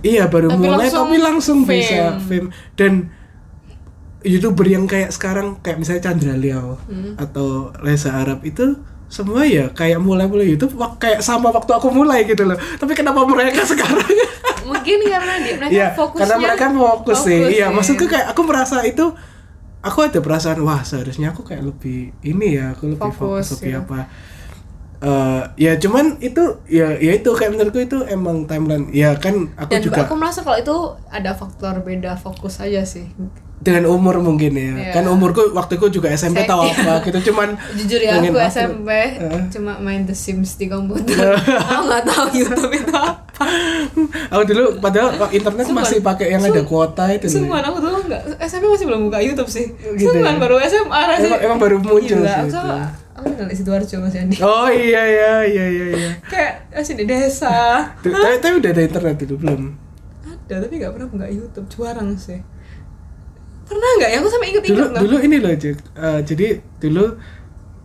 Iya 0.01 0.25
baru 0.25 0.50
Tapi 0.50 0.62
mulai 0.62 0.86
langsung 0.86 1.01
tapi 1.03 1.17
langsung 1.17 1.58
bisa 1.63 2.22
fame. 2.22 2.22
fame 2.22 2.48
dan 2.75 3.10
youtuber 4.22 4.65
yang 4.65 4.86
kayak 4.86 5.10
sekarang 5.10 5.58
kayak 5.60 5.77
misalnya 5.77 6.01
Chandra 6.03 6.34
Liao 6.36 6.77
Hmm. 6.84 7.13
atau 7.15 7.74
Reza 7.79 8.13
Arab 8.13 8.41
itu 8.41 8.77
semua 9.05 9.46
ya 9.46 9.70
kayak 9.70 9.98
mulai-mulai 9.98 10.46
YouTube 10.48 10.74
kayak 10.98 11.22
sama 11.22 11.50
waktu 11.50 11.72
aku 11.72 11.89
mulai 11.89 12.22
gitu 12.24 12.41
loh. 12.44 12.53
Tapi 12.58 12.94
kenapa 12.94 13.22
mereka 13.24 13.62
sekarang? 13.72 14.01
Mungkin 14.63 14.98
karena 15.03 15.34
dia 15.39 15.53
mereka 15.55 15.72
Iya, 15.72 15.88
fokusnya. 15.94 16.22
karena 16.22 16.36
mereka 16.39 16.65
fokus 16.72 17.17
sih. 17.20 17.38
fokus 17.38 17.51
Iya, 17.51 17.62
ya. 17.62 17.67
maksudku 17.70 18.05
kayak 18.05 18.27
aku 18.29 18.41
merasa 18.41 18.82
itu 18.82 19.05
aku 19.86 20.00
ada 20.10 20.20
perasaan 20.20 20.60
wah 20.65 20.82
seharusnya 20.82 21.30
aku 21.30 21.46
kayak 21.46 21.62
lebih 21.62 22.10
ini 22.25 22.58
ya, 22.58 22.74
aku 22.74 22.98
lebih 22.98 23.13
fokus, 23.13 23.54
Fokus, 23.54 23.62
lebih 23.62 23.72
ya. 23.72 23.80
apa. 23.86 24.00
Eh 25.06 25.42
ya 25.70 25.72
cuman 25.77 26.18
itu 26.24 26.44
ya 26.65 26.98
ya 26.98 27.12
itu 27.13 27.30
kayak 27.30 27.51
menurutku 27.54 27.80
itu 27.86 27.98
emang 28.10 28.50
timeline. 28.50 28.89
Ya 28.89 29.13
kan 29.13 29.54
aku 29.54 29.70
Dan 29.70 29.82
juga 29.86 30.01
aku 30.10 30.18
merasa 30.18 30.42
kalau 30.42 30.58
itu 30.58 30.75
ada 31.13 31.38
faktor 31.38 31.86
beda 31.86 32.18
fokus 32.18 32.58
aja 32.58 32.82
sih. 32.82 33.06
Dengan 33.57 33.88
umur 33.88 34.19
mungkin 34.19 34.51
ya 34.51 34.67
Iya. 34.69 34.91
kan 34.91 35.03
umurku 35.07 35.50
waktu 35.51 35.75
itu 35.75 35.97
juga 35.97 36.12
SMP 36.12 36.43
Saya- 36.43 36.50
tahu 36.50 36.62
apa 36.65 37.01
gitu 37.01 37.31
cuman 37.31 37.55
Jujur 37.74 37.97
ya 37.97 38.19
aku. 38.19 38.35
SMP 38.43 38.89
Heeh. 38.91 39.41
cuma 39.50 39.79
main 39.79 40.03
The 40.03 40.13
Sims 40.13 40.53
di 40.53 40.67
komputer. 40.67 41.33
aku 41.65 41.81
nggak 41.83 42.03
tahu 42.03 42.25
YouTube 42.31 42.69
itu 42.69 42.91
apa. 42.91 43.24
aku 44.29 44.43
dulu 44.45 44.63
padahal 44.77 45.09
internet 45.29 45.65
Sumpah. 45.65 45.81
masih 45.81 45.97
pakai 46.00 46.27
yang 46.29 46.43
ada 46.43 46.51
Sum- 46.57 46.67
kuota 46.67 47.05
itu. 47.09 47.25
Sungguhan 47.27 47.63
aku 47.63 47.79
dulu 47.79 47.97
nggak 48.05 48.21
SMP 48.41 48.65
masih 48.65 48.85
belum 48.85 49.01
buka 49.07 49.19
YouTube 49.19 49.47
sih. 49.47 49.65
Gitu 49.71 50.03
Sungguhan 50.05 50.35
ya? 50.35 50.41
baru 50.41 50.55
SMA 50.62 51.00
rasanya. 51.01 51.25
emang, 51.25 51.41
emang 51.41 51.59
baru 51.59 51.75
muncul 51.79 52.01
Gila, 52.17 52.27
sih 52.27 52.51
aku 52.51 52.69
aku 53.15 53.25
tinggal 53.29 53.47
di 53.47 53.55
sidoarjo 53.55 53.95
mas 53.97 54.13
Andi. 54.13 54.35
oh 54.38 54.67
iya 54.67 55.01
iya 55.01 55.33
iya 55.41 55.65
iya 55.65 55.85
iya 55.89 56.09
Kayak 56.25 56.53
masih 56.69 56.93
di 56.93 57.05
desa. 57.05 57.55
Tapi, 57.97 58.12
tapi 58.38 58.53
udah 58.57 58.69
ada 58.69 58.83
internet 58.83 59.15
itu 59.17 59.35
belum 59.35 59.62
Ada 60.45 60.55
tapi 60.62 60.74
nggak 60.75 60.91
pernah 60.91 61.07
buka 61.07 61.25
YouTube. 61.25 61.65
Jarang 61.67 62.13
sih. 62.13 62.43
Pernah 63.65 63.89
nggak 63.95 64.10
ya? 64.10 64.17
Aku 64.17 64.27
sampai 64.27 64.48
dulu 64.48 64.53
inget-inget 64.55 64.88
loh. 64.88 65.01
dulu 65.01 65.15
ini 65.19 65.38
loh. 65.38 65.51
Eh, 65.51 66.19
jadi 66.22 66.48
dulu 66.77 67.05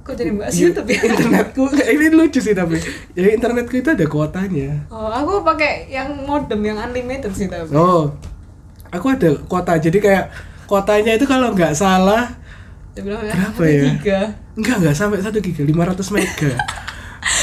Kok 0.01 0.15
jadi 0.15 0.31
bahas 0.33 0.53
you- 0.55 0.69
YouTube 0.69 0.89
ya? 0.89 1.01
internetku 1.11 1.63
ini 1.77 2.07
lucu 2.11 2.39
sih 2.39 2.53
tapi 2.53 2.81
jadi 3.11 3.29
internetku 3.33 3.75
itu 3.75 3.91
ada 3.91 4.07
kuotanya 4.07 4.89
Oh, 4.89 5.07
aku 5.07 5.41
pakai 5.43 5.89
yang 5.89 6.21
modem 6.21 6.61
yang 6.63 6.79
unlimited 6.81 7.31
sih 7.31 7.47
tapi. 7.47 7.69
oh 7.71 8.09
aku 8.89 9.07
ada 9.09 9.29
kuota 9.43 9.77
jadi 9.77 9.99
kayak 9.99 10.25
kuotanya 10.65 11.13
itu 11.13 11.25
kalau 11.25 11.53
nggak 11.53 11.73
salah 11.73 12.33
Dia 12.91 13.03
bilang 13.03 13.23
Berapa 13.23 13.61
ya? 13.63 13.83
Tiga. 13.93 14.21
enggak 14.53 14.75
enggak 14.81 14.95
sampai 14.95 15.21
1 15.21 15.31
giga 15.39 15.63
500 15.63 16.01
mega 16.11 16.53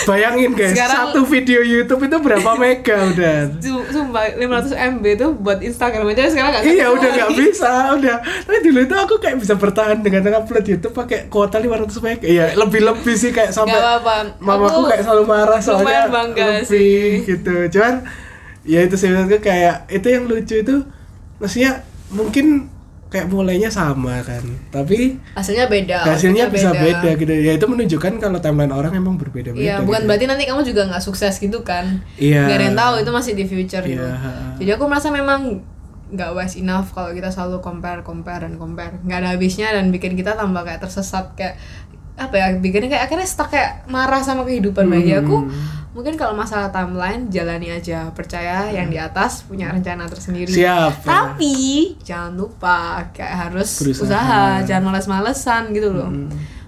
bayangin 0.03 0.51
guys 0.51 0.71
Sekarang- 0.71 1.09
satu 1.09 1.19
video 1.23 1.59
YouTube 1.59 2.01
itu 2.01 2.17
berapa 2.17 2.51
mega 2.61 2.97
udah 3.07 3.37
Su- 3.57 3.87
Sumpah 3.87 4.35
500 4.35 4.75
MB 4.93 5.03
tuh 5.15 5.31
buat 5.33 5.59
Instagram 5.59 6.05
aja 6.07 6.27
sekarang 6.27 6.51
gak 6.51 6.63
Iya 6.63 6.87
udah 6.89 7.09
nggak 7.09 7.31
bisa 7.33 7.71
udah. 7.93 8.15
Tapi 8.19 8.57
dulu 8.61 8.79
itu 8.81 8.95
aku 8.95 9.15
kayak 9.17 9.37
bisa 9.37 9.53
bertahan 9.53 9.97
dengan 9.99 10.21
upload 10.37 10.65
YouTube 10.65 10.91
pakai 10.91 11.25
kuota 11.27 11.57
500 11.57 11.87
mega. 11.99 12.23
Iya 12.23 12.45
lebih 12.53 12.83
lebih 12.83 13.15
sih 13.15 13.31
kayak 13.31 13.49
sampai 13.49 13.73
Nggak 13.73 13.83
apa-apa. 13.97 14.15
mamaku 14.37 14.69
Aku 14.69 14.81
kayak 14.85 15.03
selalu 15.03 15.23
marah 15.25 15.59
soalnya 15.59 16.01
lebih 16.05 16.67
sih. 16.67 17.23
gitu. 17.23 17.55
Cuman 17.71 17.95
ya 18.63 18.79
itu 18.81 18.95
sih 18.95 19.07
menurutku 19.07 19.39
kayak 19.39 19.87
itu 19.87 20.07
yang 20.07 20.23
lucu 20.25 20.55
itu 20.57 20.75
maksudnya 21.37 21.81
mungkin 22.09 22.67
kayak 23.07 23.31
mulainya 23.31 23.71
sama 23.71 24.19
kan. 24.21 24.43
Tapi 24.67 25.15
Hasilnya 25.31 25.71
beda. 25.71 26.03
hasilnya 26.03 26.51
bisa 26.51 26.75
beda. 26.75 27.07
beda. 27.07 27.09
gitu. 27.15 27.31
Ya 27.33 27.53
itu 27.55 27.65
menunjukkan 27.65 28.19
kalau 28.19 28.37
timeline 28.37 28.71
orang 28.71 28.93
emang 28.93 29.15
berbeda-beda. 29.15 29.57
Iya, 29.57 29.75
bukan 29.79 30.03
gitu. 30.03 30.07
berarti 30.11 30.25
nanti 30.27 30.43
kamu 30.43 30.61
juga 30.61 30.91
nggak 30.91 31.03
sukses 31.03 31.39
gitu 31.39 31.63
kan? 31.63 32.03
Iya. 32.19 32.45
Gak 32.45 32.55
ada 32.55 32.65
yang 32.67 32.77
tahu 32.77 32.93
itu 32.99 33.11
masih 33.11 33.31
di 33.33 33.45
future 33.47 33.83
gitu. 33.83 34.03
Iya. 34.03 34.59
Jadi 34.59 34.69
aku 34.75 34.83
merasa 34.85 35.07
memang 35.07 35.63
nggak 36.07 36.29
wise 36.33 36.55
enough 36.55 36.91
kalau 36.91 37.11
kita 37.11 37.27
selalu 37.27 37.59
compare, 37.59 37.99
compare 37.99 38.43
dan 38.43 38.55
compare. 38.55 38.95
Nggak 39.03 39.17
ada 39.17 39.29
habisnya 39.35 39.71
dan 39.71 39.91
bikin 39.91 40.15
kita 40.15 40.35
tambah 40.35 40.63
kayak 40.63 40.79
tersesat 40.79 41.35
kayak 41.35 41.55
apa 42.17 42.33
ya 42.33 42.47
bikin 42.57 42.89
kayak 42.89 43.05
akhirnya 43.05 43.29
stuck 43.29 43.47
kayak 43.47 43.85
marah 43.85 44.19
sama 44.19 44.41
kehidupan 44.41 44.89
bagi 44.89 45.13
Hmm. 45.13 45.21
aku 45.21 45.37
mungkin 45.97 46.13
kalau 46.13 46.37
masalah 46.37 46.69
timeline 46.69 47.25
jalani 47.27 47.73
aja 47.73 48.13
percaya 48.13 48.69
yang 48.69 48.85
di 48.85 49.01
atas 49.01 49.41
punya 49.41 49.73
rencana 49.73 50.05
tersendiri 50.05 50.53
Siap. 50.53 51.01
tapi 51.01 51.97
jangan 52.05 52.37
lupa 52.37 53.01
kayak 53.09 53.49
harus 53.49 53.81
Berusaha. 53.81 54.05
usaha 54.05 54.41
jangan 54.61 54.93
males-malesan 54.93 55.73
gitu 55.73 55.89
loh 55.89 56.13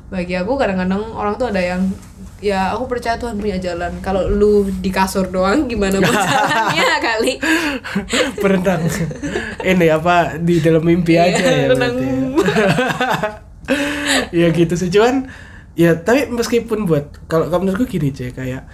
bagi 0.10 0.34
aku 0.34 0.58
kadang-kadang 0.58 1.14
orang 1.14 1.38
tuh 1.38 1.54
ada 1.54 1.62
yang 1.62 1.86
ya 2.42 2.74
aku 2.74 2.90
percaya 2.90 3.22
Tuhan 3.22 3.38
punya 3.38 3.60
jalan 3.60 4.02
kalau 4.02 4.26
lu 4.26 4.66
di 4.66 4.90
kasur 4.90 5.30
doang 5.30 5.70
gimana 5.70 6.00
pun 6.00 6.10
jalannya 6.26 6.98
kali 6.98 7.34
berenang 8.42 8.82
ini 9.62 9.88
apa 9.88 10.40
di 10.40 10.58
dalam 10.58 10.82
mimpi 10.82 11.14
Iya, 11.14 11.30
aja 11.30 11.44
ya 11.46 11.66
renang. 11.70 11.94
ya. 12.00 12.10
ya 14.42 14.48
gitu 14.50 14.74
sih 14.74 14.90
cuman 14.90 15.30
ya 15.76 15.96
tapi 15.96 16.28
meskipun 16.28 16.84
buat 16.84 17.28
kalau 17.28 17.48
kalau 17.48 17.62
menurutku 17.62 17.86
gini 17.86 18.10
cek 18.10 18.36
kayak 18.36 18.66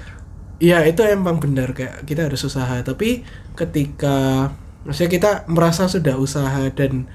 ya 0.57 0.81
itu 0.81 1.01
emang 1.01 1.37
benar 1.37 1.71
kayak 1.71 2.03
kita 2.03 2.25
harus 2.25 2.39
usaha 2.41 2.79
tapi 2.79 3.23
ketika 3.53 4.49
maksudnya 4.81 5.11
kita 5.11 5.31
merasa 5.47 5.85
sudah 5.85 6.15
usaha 6.15 6.63
dan 6.71 7.09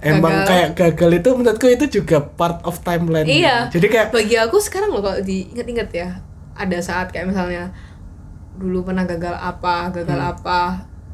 emang 0.00 0.32
Gagal. 0.32 0.48
kayak 0.48 0.68
gagal 0.74 1.10
itu 1.18 1.28
menurutku 1.30 1.66
itu 1.68 1.86
juga 1.92 2.24
part 2.24 2.62
of 2.62 2.80
timeline 2.80 3.26
iya 3.26 3.68
jadi 3.68 3.86
kayak 3.86 4.06
bagi 4.10 4.34
aku 4.34 4.56
sekarang 4.56 4.88
loh 4.88 5.02
kalau 5.02 5.20
diinget-inget 5.20 5.88
ya 5.90 6.08
ada 6.54 6.78
saat 6.80 7.08
kayak 7.08 7.28
misalnya 7.28 7.68
dulu 8.56 8.80
pernah 8.82 9.04
gagal 9.04 9.34
apa 9.34 9.88
gagal 9.90 10.16
Hmm. 10.16 10.32
apa 10.32 10.60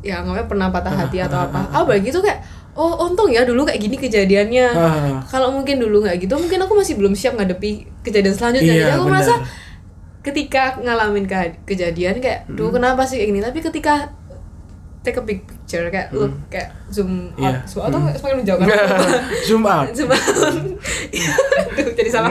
ya 0.02 0.22
nggak 0.22 0.46
pernah 0.46 0.70
patah 0.70 0.92
hati 0.92 1.18
atau 1.18 1.38
apa 1.40 1.66
ah 1.68 1.82
bagi 1.82 2.10
itu 2.10 2.20
kayak 2.20 2.42
oh 2.74 3.02
untung 3.02 3.26
ya 3.26 3.42
dulu 3.42 3.66
kayak 3.66 3.80
gini 3.80 3.96
kejadiannya 3.96 4.66
Ah. 4.70 5.18
kalau 5.24 5.50
mungkin 5.50 5.80
dulu 5.80 6.04
nggak 6.04 6.22
gitu 6.22 6.34
mungkin 6.36 6.60
aku 6.60 6.74
masih 6.74 6.94
belum 6.94 7.16
siap 7.16 7.34
ngadepi 7.34 7.90
kejadian 8.02 8.34
selanjutnya 8.34 8.70
Iya, 8.70 8.82
jadi 8.84 8.92
aku 8.94 9.04
benar. 9.04 9.14
merasa 9.18 9.34
ketika 10.26 10.74
ngalamin 10.76 11.24
ke- 11.24 11.62
kejadian 11.64 12.18
kayak 12.18 12.44
duh 12.48 12.66
Hmm. 12.66 12.76
kenapa 12.76 13.02
sih 13.02 13.16
kayak 13.16 13.30
gini? 13.30 13.40
Tapi 13.40 13.58
ketika 13.62 13.94
take 15.00 15.14
a 15.14 15.22
big 15.22 15.38
picture 15.40 15.86
kayak 15.86 16.10
look 16.10 16.34
kayak 16.48 16.74
zoom 16.88 17.30
out. 17.30 17.38
Hmm. 17.38 17.40
Iya. 17.40 17.52
zoom 17.64 17.78
out 17.78 17.88
atau 17.88 18.00
semakin 18.12 18.36
menjauh 18.36 18.58
kan 18.58 18.66
zoom 19.46 19.62
out. 19.64 19.86
Zoom 19.96 20.10
out. 20.10 20.54
Duh, 21.72 21.90
jadi 21.94 22.10
salah. 22.10 22.30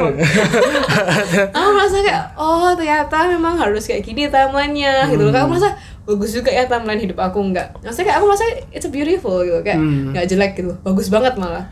Aku 1.49 1.69
merasa 1.71 1.97
kayak 1.97 2.23
oh 2.35 2.75
ternyata 2.75 3.17
memang 3.27 3.55
harus 3.55 3.83
kayak 3.85 4.03
gini 4.03 4.27
timelinenya 4.27 5.07
gitu 5.07 5.23
loh. 5.23 5.31
Hmm. 5.31 5.41
aku 5.41 5.49
merasa 5.49 5.71
bagus 6.05 6.31
juga 6.31 6.49
ya 6.49 6.67
timeline 6.67 7.01
hidup 7.01 7.17
aku 7.17 7.39
nggak. 7.45 7.79
Maksudnya 7.79 8.05
kayak 8.05 8.17
aku 8.19 8.25
merasa 8.27 8.45
it's 8.69 8.83
a 8.83 8.91
beautiful 8.91 9.39
gitu 9.39 9.59
kayak 9.61 9.79
Hmm. 9.79 10.11
nggak 10.11 10.25
jelek 10.27 10.51
gitu 10.55 10.75
bagus 10.81 11.07
banget 11.07 11.33
malah. 11.35 11.65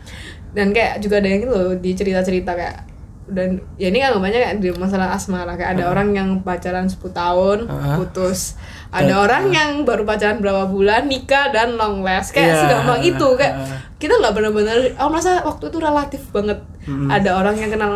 Dan 0.51 0.71
kayak 0.71 1.01
juga 1.01 1.17
ada 1.17 1.27
yang 1.27 1.41
gitu 1.41 1.51
loh 1.51 1.73
di 1.75 1.91
cerita-cerita 1.91 2.53
kayak 2.53 2.77
dan 3.25 3.49
ya 3.75 3.87
ini 3.87 3.99
anggapannya 3.99 4.35
kayak 4.35 4.55
di 4.57 4.69
masalah 4.73 5.11
asmara 5.11 5.53
kayak 5.53 5.73
ada 5.73 5.87
orang 5.87 6.11
yang 6.11 6.29
pacaran 6.39 6.85
10 6.85 6.99
tahun 7.09 7.57
Ah. 7.65 7.95
putus 7.95 8.59
ada 8.89 9.07
Dan- 9.07 9.21
orang 9.21 9.43
yang 9.49 9.69
baru 9.81 10.03
pacaran 10.03 10.37
berapa 10.37 10.65
bulan 10.65 11.05
nikah 11.05 11.47
dan 11.49 11.73
long 11.73 12.01
last 12.01 12.31
kayak 12.31 12.49
Iya. 12.49 12.59
segampang 12.61 12.99
itu 13.01 13.27
kayak 13.33 13.55
Ah. 13.55 13.79
kita 13.95 14.13
nggak 14.13 14.33
benar-benar 14.33 14.75
aku 14.93 15.07
merasa 15.09 15.39
waktu 15.39 15.63
itu 15.65 15.77
relatif 15.77 16.21
banget 16.29 16.59
ada 17.07 17.29
orang 17.33 17.55
yang 17.55 17.69
kenal 17.69 17.91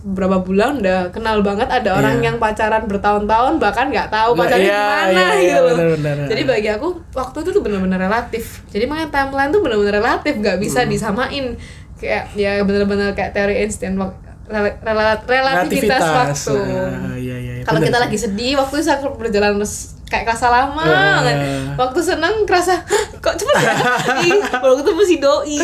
beberapa 0.00 0.38
bulan 0.38 0.78
udah 0.78 1.10
kenal 1.10 1.42
banget 1.42 1.66
ada 1.66 1.90
orang 1.92 2.16
Iya. 2.16 2.24
yang 2.24 2.36
pacaran 2.38 2.86
bertahun-tahun 2.86 3.58
bahkan 3.58 3.90
nggak 3.90 4.08
tahu 4.08 4.30
Nah, 4.30 4.40
pacarnya 4.40 4.62
iya, 4.64 4.78
gimana 4.78 5.10
iya, 5.10 5.26
iya, 5.26 5.42
gitu 5.42 5.60
loh 5.60 5.74
benar-benar. 5.74 6.16
jadi 6.28 6.42
bagi 6.44 6.68
aku 6.70 6.86
waktu 7.12 7.36
itu 7.40 7.50
tuh 7.50 7.62
benar-benar 7.62 7.98
relatif 8.00 8.44
jadi 8.68 8.86
makanya 8.86 9.10
timeline 9.10 9.50
tuh 9.50 9.58
benar-benar 9.58 9.94
relatif 9.96 10.34
nggak 10.34 10.56
bisa 10.56 10.80
Hmm. 10.80 10.88
disamain 10.88 11.44
kayak 11.98 12.30
ya 12.32 12.62
benar-benar 12.62 13.10
kayak 13.12 13.34
teori 13.34 13.58
Einstein 13.58 13.98
rel- 14.48 14.80
rel- 14.80 15.22
relativitas 15.22 16.02
waktu 16.02 16.56
Ah, 16.56 17.14
iya, 17.14 17.36
iya, 17.36 17.52
iya, 17.54 17.64
kalau 17.64 17.78
kita 17.78 17.94
sih. 17.94 18.04
lagi 18.04 18.18
sedih 18.18 18.52
waktu 18.56 18.74
itu 18.74 18.84
sangat 18.84 19.12
berjalan 19.12 19.54
res- 19.56 19.94
kayak 20.04 20.24
kerasa 20.24 20.48
lama 20.48 20.80
Ah. 20.80 21.20
kan 21.20 21.36
waktu 21.76 22.00
seneng 22.00 22.42
kerasa 22.42 22.80
"Hah, 22.80 23.02
kok 23.14 23.36
cepet 23.36 23.54
ya 23.60 23.76
baru 24.58 24.74
ketemu 24.78 25.02
si 25.04 25.16
doi 25.18 25.60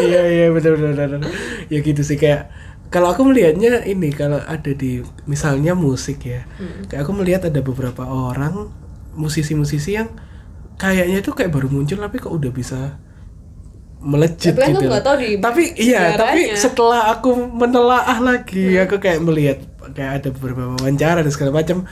iya 0.00 0.22
iya 0.24 0.46
benar 0.48 0.72
benar 0.76 1.08
benar. 1.10 1.30
ya 1.66 1.78
gitu 1.80 2.00
sih 2.00 2.14
kayak 2.14 2.46
kalau 2.88 3.10
aku 3.10 3.24
melihatnya 3.24 3.82
ini 3.82 4.12
kalau 4.12 4.38
ada 4.38 4.70
di 4.70 5.00
misalnya 5.24 5.74
musik 5.74 6.22
ya 6.22 6.46
Hmm. 6.56 6.86
kayak 6.86 7.02
aku 7.02 7.12
melihat 7.12 7.42
ada 7.44 7.58
beberapa 7.58 8.04
orang 8.04 8.70
musisi-musisi 9.12 9.94
yang 9.94 10.08
kayaknya 10.74 11.20
itu 11.20 11.30
kayak 11.30 11.50
baru 11.50 11.68
muncul 11.68 11.96
tapi 11.96 12.16
kok 12.16 12.30
udah 12.30 12.50
bisa 12.50 12.96
melejit 14.02 14.52
Tapi 14.52 14.74
gitu. 14.74 14.90
tahu 14.90 15.16
di 15.16 15.28
tapi 15.38 15.62
iya 15.78 16.18
tapi 16.18 16.52
setelah 16.52 17.14
aku 17.14 17.30
menelaah 17.34 18.18
lagi 18.18 18.74
Hmm. 18.74 18.84
aku 18.84 18.98
kayak 18.98 19.22
melihat 19.22 19.58
kayak 19.94 20.10
ada 20.22 20.28
beberapa 20.30 20.74
wawancara 20.74 21.22
dan 21.22 21.30
segala 21.30 21.54
macam. 21.54 21.86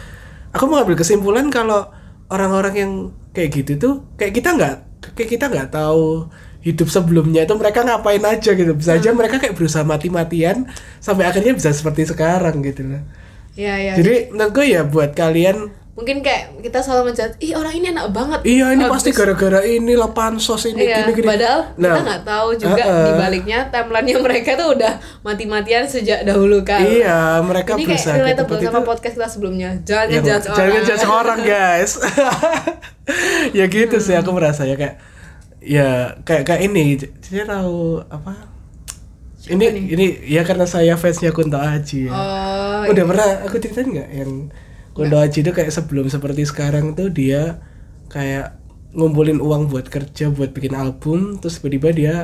Aku 0.51 0.67
mengambil 0.67 0.99
kesimpulan 0.99 1.47
kalau 1.49 1.87
orang-orang 2.27 2.75
yang 2.75 2.93
kayak 3.31 3.51
gitu 3.55 3.73
tuh 3.79 3.95
kayak 4.19 4.35
kita 4.35 4.51
nggak 4.53 4.75
kayak 5.15 5.31
kita 5.31 5.47
nggak 5.47 5.71
tahu 5.71 6.27
hidup 6.61 6.91
sebelumnya 6.91 7.47
itu 7.47 7.55
mereka 7.55 7.81
ngapain 7.81 8.21
aja 8.21 8.51
gitu. 8.53 8.73
Bisa 8.75 8.95
Hmm. 8.95 9.01
aja 9.01 9.09
mereka 9.15 9.39
kayak 9.39 9.55
berusaha 9.55 9.87
mati-matian 9.87 10.67
sampai 10.99 11.25
akhirnya 11.25 11.55
bisa 11.55 11.71
seperti 11.71 12.05
sekarang 12.05 12.61
gitu 12.61 12.85
loh. 12.85 13.03
Ya 13.55 13.79
ya 13.79 13.95
jadi 13.95 14.31
menurut 14.31 14.53
gue 14.53 14.67
ya 14.69 14.83
buat 14.83 15.15
kalian 15.15 15.71
mungkin 16.01 16.19
kayak 16.19 16.59
kita 16.59 16.81
selalu 16.81 17.03
menjat 17.09 17.37
ih 17.39 17.53
orang 17.53 17.73
ini 17.73 17.87
enak 17.91 18.09
banget 18.09 18.41
iya 18.43 18.73
ini 18.73 18.83
Bagus." 18.83 18.93
pasti 18.97 19.11
gara-gara 19.13 19.61
ini 19.61 19.93
lah 19.93 20.11
pansos 20.11 20.65
ini 20.65 20.81
Iya, 20.83 21.05
gini 21.05 21.13
gini 21.15 21.27
padahal 21.29 21.61
kita 21.69 21.85
Nah, 21.85 22.01
nggak 22.01 22.23
tahu 22.25 22.49
juga 22.57 22.83
uh-uh. 22.83 23.05
di 23.05 23.13
baliknya 23.15 23.59
timeline-nya 23.69 24.17
mereka 24.19 24.51
tuh 24.55 24.69
udah 24.73 24.93
mati-matian 25.21 25.85
sejak 25.85 26.25
dahulu 26.25 26.61
kan. 26.63 26.81
iya 26.81 27.39
mereka 27.41 27.77
Ini 27.77 27.85
kayak 27.87 28.17
relatable 28.17 28.57
tempat 28.57 28.65
sama 28.67 28.79
itu 28.79 28.89
podcast 28.89 29.15
kita 29.15 29.29
sebelumnya. 29.29 29.71
Jangan 29.83 30.07
Ya, 30.07 30.13
ngejudge 30.17 30.43
jangan 30.43 30.57
orang. 30.57 30.73
ngejudge 30.73 31.05
orang 31.07 31.39
guys 31.43 31.93
ya 33.59 33.65
gitu 33.67 33.97
sih 33.99 34.15
aku 34.15 34.31
merasa 34.31 34.65
ya 34.65 34.75
kayak 34.75 34.97
ya 35.61 35.89
kayak 36.23 36.43
kayak 36.45 36.63
ini 36.65 36.97
jadi 37.21 37.45
tahu 37.45 38.01
apa 38.07 38.49
ini 39.47 39.67
ini 39.91 40.07
ya 40.25 40.41
karena 40.41 40.65
saya 40.65 40.95
fansnya 40.95 41.29
Kunto 41.31 41.57
Aji 41.57 42.07
ya. 42.07 42.13
Oh, 42.13 42.81
udah 42.87 43.05
pernah 43.05 43.27
aku 43.43 43.57
ceritain 43.57 43.89
nggak 43.89 44.09
yang 44.15 44.33
Kunto 45.01 45.17
Aji 45.17 45.39
itu 45.41 45.51
kayak 45.51 45.71
sebelum 45.71 46.07
seperti 46.07 46.45
sekarang 46.45 46.93
tuh 46.93 47.09
dia 47.09 47.65
kayak 48.07 48.61
ngumpulin 48.91 49.39
uang 49.39 49.67
buat 49.67 49.87
kerja 49.87 50.29
buat 50.29 50.51
bikin 50.51 50.75
album 50.75 51.39
terus 51.39 51.57
tiba-tiba 51.57 51.89
dia 51.91 52.15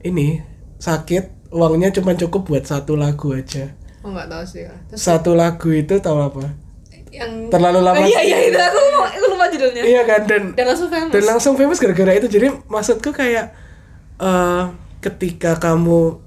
ini 0.00 0.40
sakit 0.76 1.50
uangnya 1.50 1.92
cuma 1.92 2.14
cukup 2.14 2.46
buat 2.46 2.64
satu 2.64 2.94
lagu 2.94 3.30
aja 3.30 3.74
oh 4.00 4.10
nggak 4.10 4.26
tahu 4.26 4.44
sih. 4.44 4.64
Terus 4.88 5.00
satu 5.00 5.32
lagu 5.32 5.68
itu 5.68 5.98
tahu 5.98 6.18
apa 6.18 6.54
yang 7.10 7.46
terlalu 7.46 7.78
lama 7.78 7.98
Oh, 7.98 8.04
iya 8.04 8.20
iya 8.20 8.38
itu 8.44 8.58
aku 8.58 8.80
aku 9.00 9.26
lupa 9.28 9.46
judulnya. 9.46 9.82
iya 9.82 10.02
kan 10.02 10.26
dan 10.26 10.42
Dan 10.52 10.66
langsung 10.66 10.88
famous. 10.88 11.12
dan 11.12 11.22
langsung 11.24 11.54
famous 11.54 11.78
gara-gara 11.78 12.12
itu 12.12 12.26
jadi 12.26 12.46
maksudku 12.64 13.10
kayak 13.10 13.54
eh 14.18 14.64
ketika 14.98 15.56
kamu 15.56 16.18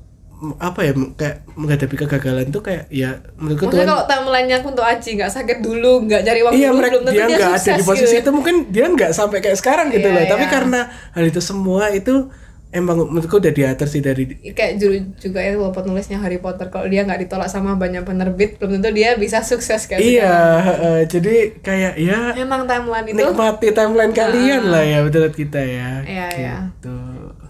apa 0.61 0.85
ya 0.85 0.93
kayak 1.17 1.35
menghadapi 1.57 1.95
kegagalan 1.97 2.53
tuh 2.53 2.61
kayak 2.61 2.85
ya 2.93 3.17
menurutku 3.41 3.73
Maksudnya 3.73 3.89
Tuhan 3.89 3.89
kalau 3.89 4.03
timeline-nya 4.05 4.57
untuk 4.61 4.85
Aji 4.85 5.09
nggak 5.17 5.33
sakit 5.33 5.57
dulu, 5.65 6.05
nggak 6.05 6.21
cari 6.21 6.39
uang 6.45 6.53
iya 6.53 6.69
dulu, 6.69 6.77
mereka 6.77 6.93
belum 6.93 7.05
tentu 7.09 7.17
dia 7.17 7.25
dia, 7.25 7.37
nggak 7.41 7.53
ada 7.57 7.73
di 7.73 7.83
posisi 7.83 8.13
gitu. 8.13 8.21
itu 8.21 8.29
mungkin 8.29 8.55
dia 8.69 8.85
nggak 8.85 9.11
sampai 9.17 9.37
kayak 9.41 9.57
sekarang 9.57 9.89
gitu 9.89 10.05
Iya, 10.05 10.13
loh 10.13 10.23
tapi 10.29 10.45
iya. 10.45 10.53
karena 10.53 10.79
hal 11.17 11.23
itu 11.25 11.41
semua 11.41 11.89
itu 11.89 12.29
emang 12.69 12.99
menurutku 13.09 13.39
udah 13.39 13.49
diatur 13.49 13.87
sih 13.87 14.03
dari 14.03 14.27
kayak 14.53 14.77
juru 14.77 14.99
juga 15.17 15.39
ya 15.39 15.55
walaupun 15.57 15.87
nulisnya 15.87 16.19
Harry 16.19 16.37
Potter 16.37 16.67
kalau 16.67 16.85
dia 16.85 17.01
nggak 17.01 17.25
ditolak 17.25 17.49
sama 17.49 17.73
banyak 17.73 18.03
penerbit 18.03 18.59
belum 18.61 18.77
tentu 18.77 18.91
dia 18.93 19.15
bisa 19.17 19.39
sukses 19.41 19.87
kayak 19.89 20.03
iya 20.03 20.35
eh, 20.77 21.01
jadi 21.09 21.57
kayak 21.63 21.93
ya 21.97 22.35
Memang 22.35 22.67
timeline 22.67 23.07
itu 23.09 23.17
nikmati 23.17 23.71
timeline 23.73 24.13
kalian 24.13 24.69
lah 24.69 24.83
ya 24.83 24.99
menurut 25.01 25.33
kita 25.33 25.63
ya 25.63 26.03
Iya, 26.05 26.27
iya. 26.35 26.55
gitu 26.77 26.93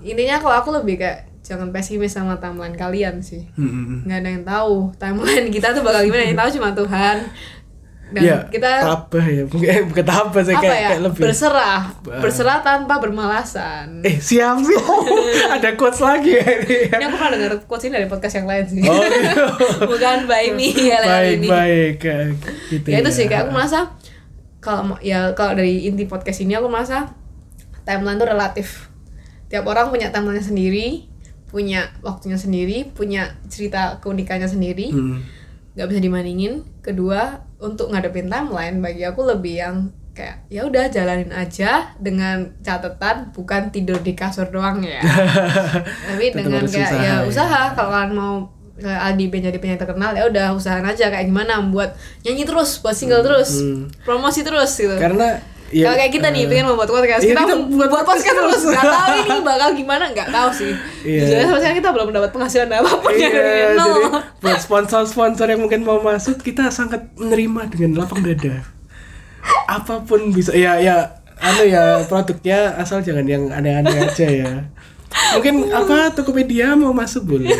intinya 0.08 0.39
kalau 0.39 0.56
aku 0.63 0.70
lebih 0.72 1.01
kayak 1.01 1.27
jangan 1.48 1.72
pesimis 1.72 2.12
sama 2.12 2.36
timeline 2.44 2.75
kalian 2.75 3.24
sih. 3.24 3.48
Hmm, 3.56 4.04
nggak 4.04 4.20
ada 4.20 4.30
yang 4.36 4.44
tahu 4.44 4.92
timeline 5.00 5.48
kita 5.48 5.72
tuh 5.72 5.80
bakal 5.80 6.04
gimana. 6.04 6.27
Yang 6.27 6.39
tahu 6.44 6.50
cuma 6.60 6.70
Tuhan. 6.75 7.18
Dan 8.08 8.24
ya, 8.24 8.38
kita 8.48 8.88
tabah 8.88 9.25
ya. 9.27 9.44
Bukan 9.48 9.68
eh, 9.68 9.84
bukan 9.84 10.06
tabah 10.08 10.42
sih 10.44 10.56
apa 10.56 10.63
kayak, 10.63 10.80
ya? 10.80 10.89
kayak 10.92 11.01
lebih 11.12 11.22
berserah. 11.27 11.82
Berserah 12.04 12.58
tanpa 12.63 13.04
bermalasan. 13.04 14.00
Eh 14.04 14.16
siap 14.20 14.63
sih. 14.63 14.80
Ada 15.60 15.75
quotes 15.75 16.00
lagi 16.00 16.39
ya 16.39 16.44
ini 16.44 16.88
ini 16.88 17.04
aku 17.04 17.16
pernah 17.20 17.32
dengar 17.36 17.51
quotes 17.68 17.84
ini 17.88 17.94
dari 18.00 18.08
podcast 18.08 18.36
yang 18.39 18.48
lain 18.48 18.66
sih. 18.68 18.84
Oh 18.84 19.04
gitu 19.04 19.46
bukan 19.92 20.18
by 20.27 20.51
me 20.56 20.72
ya 20.72 21.00
baik 21.04 21.36
ini. 21.39 21.48
baik 21.48 21.96
gitu 22.72 22.88
ya 22.88 22.98
itu 23.04 23.12
sih 23.12 23.25
kayak 23.27 23.48
aku 23.48 23.51
merasa 23.56 23.92
kalau 24.63 24.96
ya 25.04 25.32
kalau 25.36 25.56
dari 25.56 25.88
inti 25.88 26.08
podcast 26.08 26.44
ini 26.44 26.56
aku 26.56 26.72
merasa 26.72 27.12
timeline 27.84 28.20
itu 28.20 28.27
relatif. 28.27 28.68
Tiap 29.48 29.63
orang 29.63 29.92
punya 29.92 30.12
timeline 30.12 30.44
sendiri 30.44 31.07
punya 31.48 31.88
waktunya 32.00 32.36
sendiri 32.36 32.92
punya 32.92 33.27
cerita 33.48 33.98
keunikannya 33.98 34.46
sendiri 34.46 34.92
Hmm. 34.92 35.24
nggak 35.74 35.88
bisa 35.88 36.00
dibandingin 36.00 36.54
kedua 36.82 37.39
untuk 37.58 37.89
ngadepin 37.89 38.27
timeline 38.27 38.77
bagi 38.77 39.01
aku 39.01 39.24
lebih 39.24 39.56
yang 39.58 39.75
kayak 40.12 40.50
ya 40.50 40.66
udah 40.66 40.89
jalanin 40.89 41.30
aja 41.30 41.94
dengan 41.96 42.50
catatan 42.60 43.30
bukan 43.32 43.70
tidur 43.70 44.01
di 44.01 44.12
kasur 44.12 44.50
doang 44.50 44.82
ya 44.82 44.98
tapi 46.10 46.34
dengan 46.34 46.66
kayak 46.66 46.89
usaha, 46.89 46.98
ya 46.98 47.13
ya. 47.13 47.16
usaha 47.24 47.62
kalau 47.74 47.92
kalian 47.92 48.13
mau 48.13 48.36
Aldi 48.77 49.34
pengen 49.34 49.50
jadi 49.50 49.58
penyanyi 49.58 49.82
terkenal 49.82 50.13
ya 50.13 50.25
udah 50.25 50.54
usahain 50.54 50.86
aja 50.86 51.10
kayak 51.10 51.25
gimana 51.25 51.58
buat 51.66 51.98
nyanyi 52.22 52.46
terus 52.46 52.77
buat 52.77 52.94
single 52.94 53.22
terus 53.22 53.62
Hmm. 53.62 53.89
promosi 54.06 54.42
terus 54.42 54.70
gitu 54.74 54.94
karena 54.98 55.38
ya, 55.74 55.84
kalau 55.88 55.98
kayak 56.00 56.14
kita 56.16 56.28
nih 56.32 56.42
eh, 56.44 56.48
pengen 56.50 56.66
membuat 56.72 56.90
podcast 56.90 57.24
iya, 57.24 57.32
kita, 57.36 57.42
kita 57.44 57.56
buat 57.56 57.90
buat, 57.90 57.90
podcast 57.92 58.08
podcast 58.08 58.36
terus 58.36 58.52
terus. 58.52 58.74
nggak 58.74 58.86
tahu 58.88 59.16
ini 59.18 59.38
bakal 59.52 59.70
gimana 59.76 60.04
nggak 60.12 60.30
tahu 60.32 60.50
sih. 60.56 60.72
Jujur 61.04 61.36
aja 61.36 61.46
sampai 61.48 61.62
sekarang 61.62 61.78
kita 61.80 61.90
belum 61.96 62.06
mendapat 62.12 62.30
penghasilan 62.32 62.68
apa 62.72 62.92
pun 63.00 63.12
Iya, 63.12 63.28
dari 63.30 63.48
jadi 63.48 63.76
nol 63.76 64.02
buat 64.44 64.60
sponsor-sponsor 64.60 65.48
yang 65.52 65.62
mungkin 65.62 65.82
mau 65.84 66.00
masuk 66.00 66.40
kita 66.44 66.70
sangat 66.70 67.12
menerima 67.16 67.62
dengan 67.72 67.92
lapang 68.04 68.22
dada. 68.24 68.64
Apa 69.68 70.04
pun 70.04 70.32
bisa 70.32 70.52
ya 70.52 70.80
ya 70.80 71.20
anu 71.40 71.64
ya 71.64 72.04
produknya 72.10 72.76
asal 72.82 73.00
jangan 73.06 73.26
yang 73.28 73.48
aneh-aneh 73.52 73.96
aja 74.08 74.28
ya. 74.28 74.52
Mungkin 75.38 75.72
apa 75.72 76.12
Tokopedia 76.14 76.76
mau 76.76 76.92
masuk 76.92 77.38
boleh. 77.38 77.56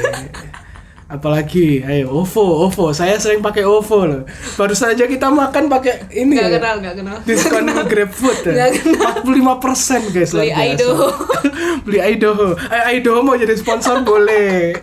Apalagi, 1.08 1.88
ayo 1.88 2.12
OVO, 2.20 2.68
OVO. 2.68 2.92
Saya 2.92 3.16
sering 3.16 3.40
pakai 3.40 3.64
OVO 3.64 4.00
loh. 4.04 4.22
Baru 4.60 4.76
saja 4.76 5.08
kita 5.08 5.32
makan 5.32 5.72
pakai 5.72 6.12
ini 6.12 6.36
nggak 6.36 6.52
ya. 6.52 6.56
kenal 6.60 6.76
nggak 6.84 6.96
kenal 7.00 7.18
Diskon 7.24 7.72
GrabFood 7.72 8.40
ya. 8.44 8.68
Nggak 8.68 9.24
45% 9.24 10.12
guys 10.12 10.36
Beli 10.36 10.52
luar 10.52 10.52
biasa. 10.52 10.60
Aidoho. 10.68 11.08
Beli 11.88 12.00
Aidoho. 12.04 12.48
Eh, 12.60 12.84
Aidoho 12.92 13.20
mau 13.24 13.40
jadi 13.40 13.56
sponsor 13.56 14.04
boleh. 14.04 14.76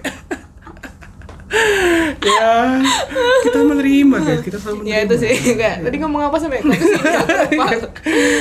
ya, 2.25 2.83
kita 3.47 3.59
menerima 3.63 4.17
guys, 4.27 4.41
kita 4.43 4.59
selalu 4.59 4.77
menerima. 4.83 4.91
ya 4.91 4.99
itu 5.07 5.15
sih 5.23 5.35
kayak 5.55 5.77
tadi 5.87 5.97
ngomong 6.03 6.23
apa 6.27 6.37
sampai 6.41 6.59
aku 6.61 6.73
lupa. 6.73 7.67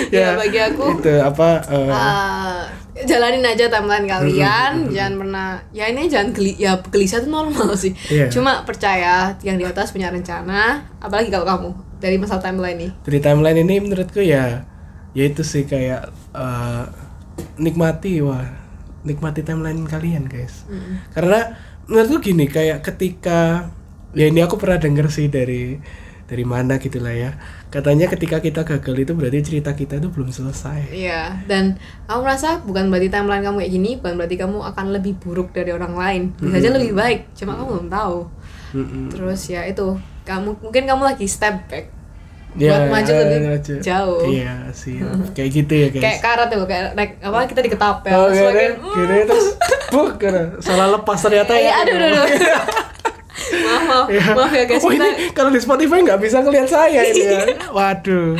ya, 0.15 0.27
bagi 0.33 0.59
aku 0.59 0.85
itu 0.97 1.13
apa 1.21 1.49
eh, 1.69 1.91
eh, 1.93 2.61
jalanin 2.93 3.41
aja 3.41 3.73
timeline 3.73 4.05
kalian 4.05 4.93
jangan 4.93 5.13
pernah 5.17 5.49
ya 5.73 5.89
ini 5.89 6.05
jangan 6.05 6.29
geli 6.31 6.53
ya 6.61 6.77
gelisah 6.77 7.25
itu 7.25 7.29
normal 7.29 7.73
sih. 7.83 7.97
Iya. 8.09 8.29
cuma 8.29 8.61
percaya 8.63 9.33
yang 9.41 9.57
di 9.57 9.65
atas 9.65 9.89
punya 9.89 10.13
rencana 10.13 10.85
apalagi 11.01 11.33
kalau 11.33 11.45
kamu 11.45 11.69
dari 11.97 12.21
masalah 12.21 12.45
timeline 12.45 12.77
nih 12.77 12.91
dari 13.01 13.19
timeline 13.19 13.59
ini 13.65 13.75
menurutku 13.81 14.21
ya 14.21 14.61
ya 15.17 15.23
itu 15.25 15.41
sih 15.41 15.65
kayak 15.65 16.13
eh, 16.37 16.85
nikmati 17.57 18.21
wah 18.21 18.63
nikmati 19.03 19.43
timeline 19.43 19.83
kalian 19.83 20.25
guys. 20.31 20.63
Karena 21.11 21.59
menurutku 21.85 22.23
gini 22.23 22.47
kayak 22.47 22.81
ketika 22.81 23.69
ya 24.15 24.25
ini 24.31 24.39
aku 24.39 24.55
pernah 24.55 24.79
denger 24.79 25.11
sih 25.11 25.27
dari 25.27 25.77
dari 26.33 26.41
mana 26.43 26.75
gitulah 26.75 27.13
ya 27.13 27.37
katanya 27.69 28.09
ketika 28.09 28.37
kita 28.37 28.65
gagal 28.65 28.95
itu 28.99 29.13
berarti 29.13 29.39
cerita 29.39 29.71
kita 29.71 29.97
itu 29.97 30.09
belum 30.09 30.29
selesai 30.29 30.89
Iya, 30.89 31.45
dan 31.45 31.77
kamu 32.05 32.19
merasa 32.19 32.57
bukan 32.59 32.89
berarti 32.89 33.09
timeline 33.09 33.41
kamu 33.41 33.57
kayak 33.61 33.71
gini, 33.71 33.91
bukan 33.97 34.13
berarti 34.15 34.35
kamu 34.35 34.57
akan 34.63 34.85
lebih 34.91 35.13
buruk 35.17 35.49
dari 35.49 35.69
orang 35.69 35.93
lain. 35.93 36.21
Bisa 36.35 36.57
aja 36.57 36.69
lebih 36.69 36.93
baik, 36.93 37.33
cuma 37.33 37.53
kamu 37.53 37.69
belum 37.71 37.87
tahu. 37.89 38.17
Mm-mm. 38.73 39.05
Terus 39.09 39.41
ya 39.47 39.61
itu, 39.63 39.97
kamu 40.23 40.57
mungkin 40.59 40.83
kamu 40.83 41.01
lagi 41.03 41.25
step 41.25 41.69
back 41.69 41.85
Ya, 42.53 42.85
buat 42.85 43.01
maju 43.01 43.11
lebih 43.17 43.39
maju. 43.49 43.73
jauh. 43.81 44.21
iya 44.29 44.69
sih 44.69 45.01
kayak 45.33 45.49
gitu 45.51 45.73
ya 45.73 45.87
guys 45.89 46.03
Kayak 46.05 46.19
karat 46.21 46.47
tuh, 46.53 46.61
kayak 46.69 46.93
naik 46.93 47.11
apa 47.17 47.49
kita 47.49 47.61
diketapel. 47.65 48.13
Oh, 48.13 48.29
terus 48.29 48.53
gini, 48.53 48.65
gini 48.93 49.17
terus 49.25 49.47
buk, 49.89 50.21
salah 50.61 50.87
lepas 50.93 51.17
ternyata 51.17 51.49
Iya, 51.57 51.65
ya. 51.65 51.73
aduh, 51.81 51.95
aduh, 51.97 52.09
aduh. 52.13 52.65
maaf, 53.55 53.83
maaf, 53.83 54.07
Iya. 54.07 54.23
maaf 54.31 54.51
ya 54.51 54.63
guys. 54.65 54.79
Oh 54.79 54.89
kita, 54.89 55.05
ini 55.05 55.29
kalau 55.31 55.49
di 55.49 55.59
Spotify 55.59 55.97
nggak 56.01 56.19
bisa 56.19 56.37
ngeliat 56.39 56.65
saya 56.65 57.01
ini 57.03 57.21
ya. 57.21 57.41
Waduh. 57.69 58.33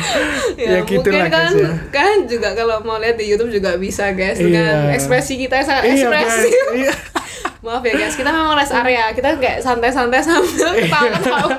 ya, 0.56 0.78
gitu 0.82 1.00
mungkin 1.04 1.12
lah 1.14 1.28
kan, 1.28 1.50
guys 1.50 1.56
ya. 1.56 1.70
kan 1.90 2.16
juga 2.24 2.48
kalau 2.52 2.76
mau 2.80 2.96
lihat 2.96 3.14
di 3.14 3.26
YouTube 3.26 3.50
juga 3.50 3.74
bisa 3.76 4.10
guys 4.10 4.36
dengan 4.36 4.88
Iya. 4.88 4.94
ekspresi 4.94 5.34
kita 5.38 5.60
sangat 5.60 5.82
Iya, 5.86 5.94
ekspresif. 6.04 6.50
guys. 6.50 6.74
Iya. 6.80 6.94
Maaf 7.60 7.80
ya 7.80 7.94
guys, 7.94 8.12
kita 8.12 8.28
memang 8.28 8.54
rest 8.54 8.72
area. 8.72 9.08
Kita 9.10 9.28
kayak 9.34 9.58
santai-santai 9.58 10.20
sambil 10.20 10.52
Iya. 10.52 10.84
ketawa-ketawa. 10.84 11.50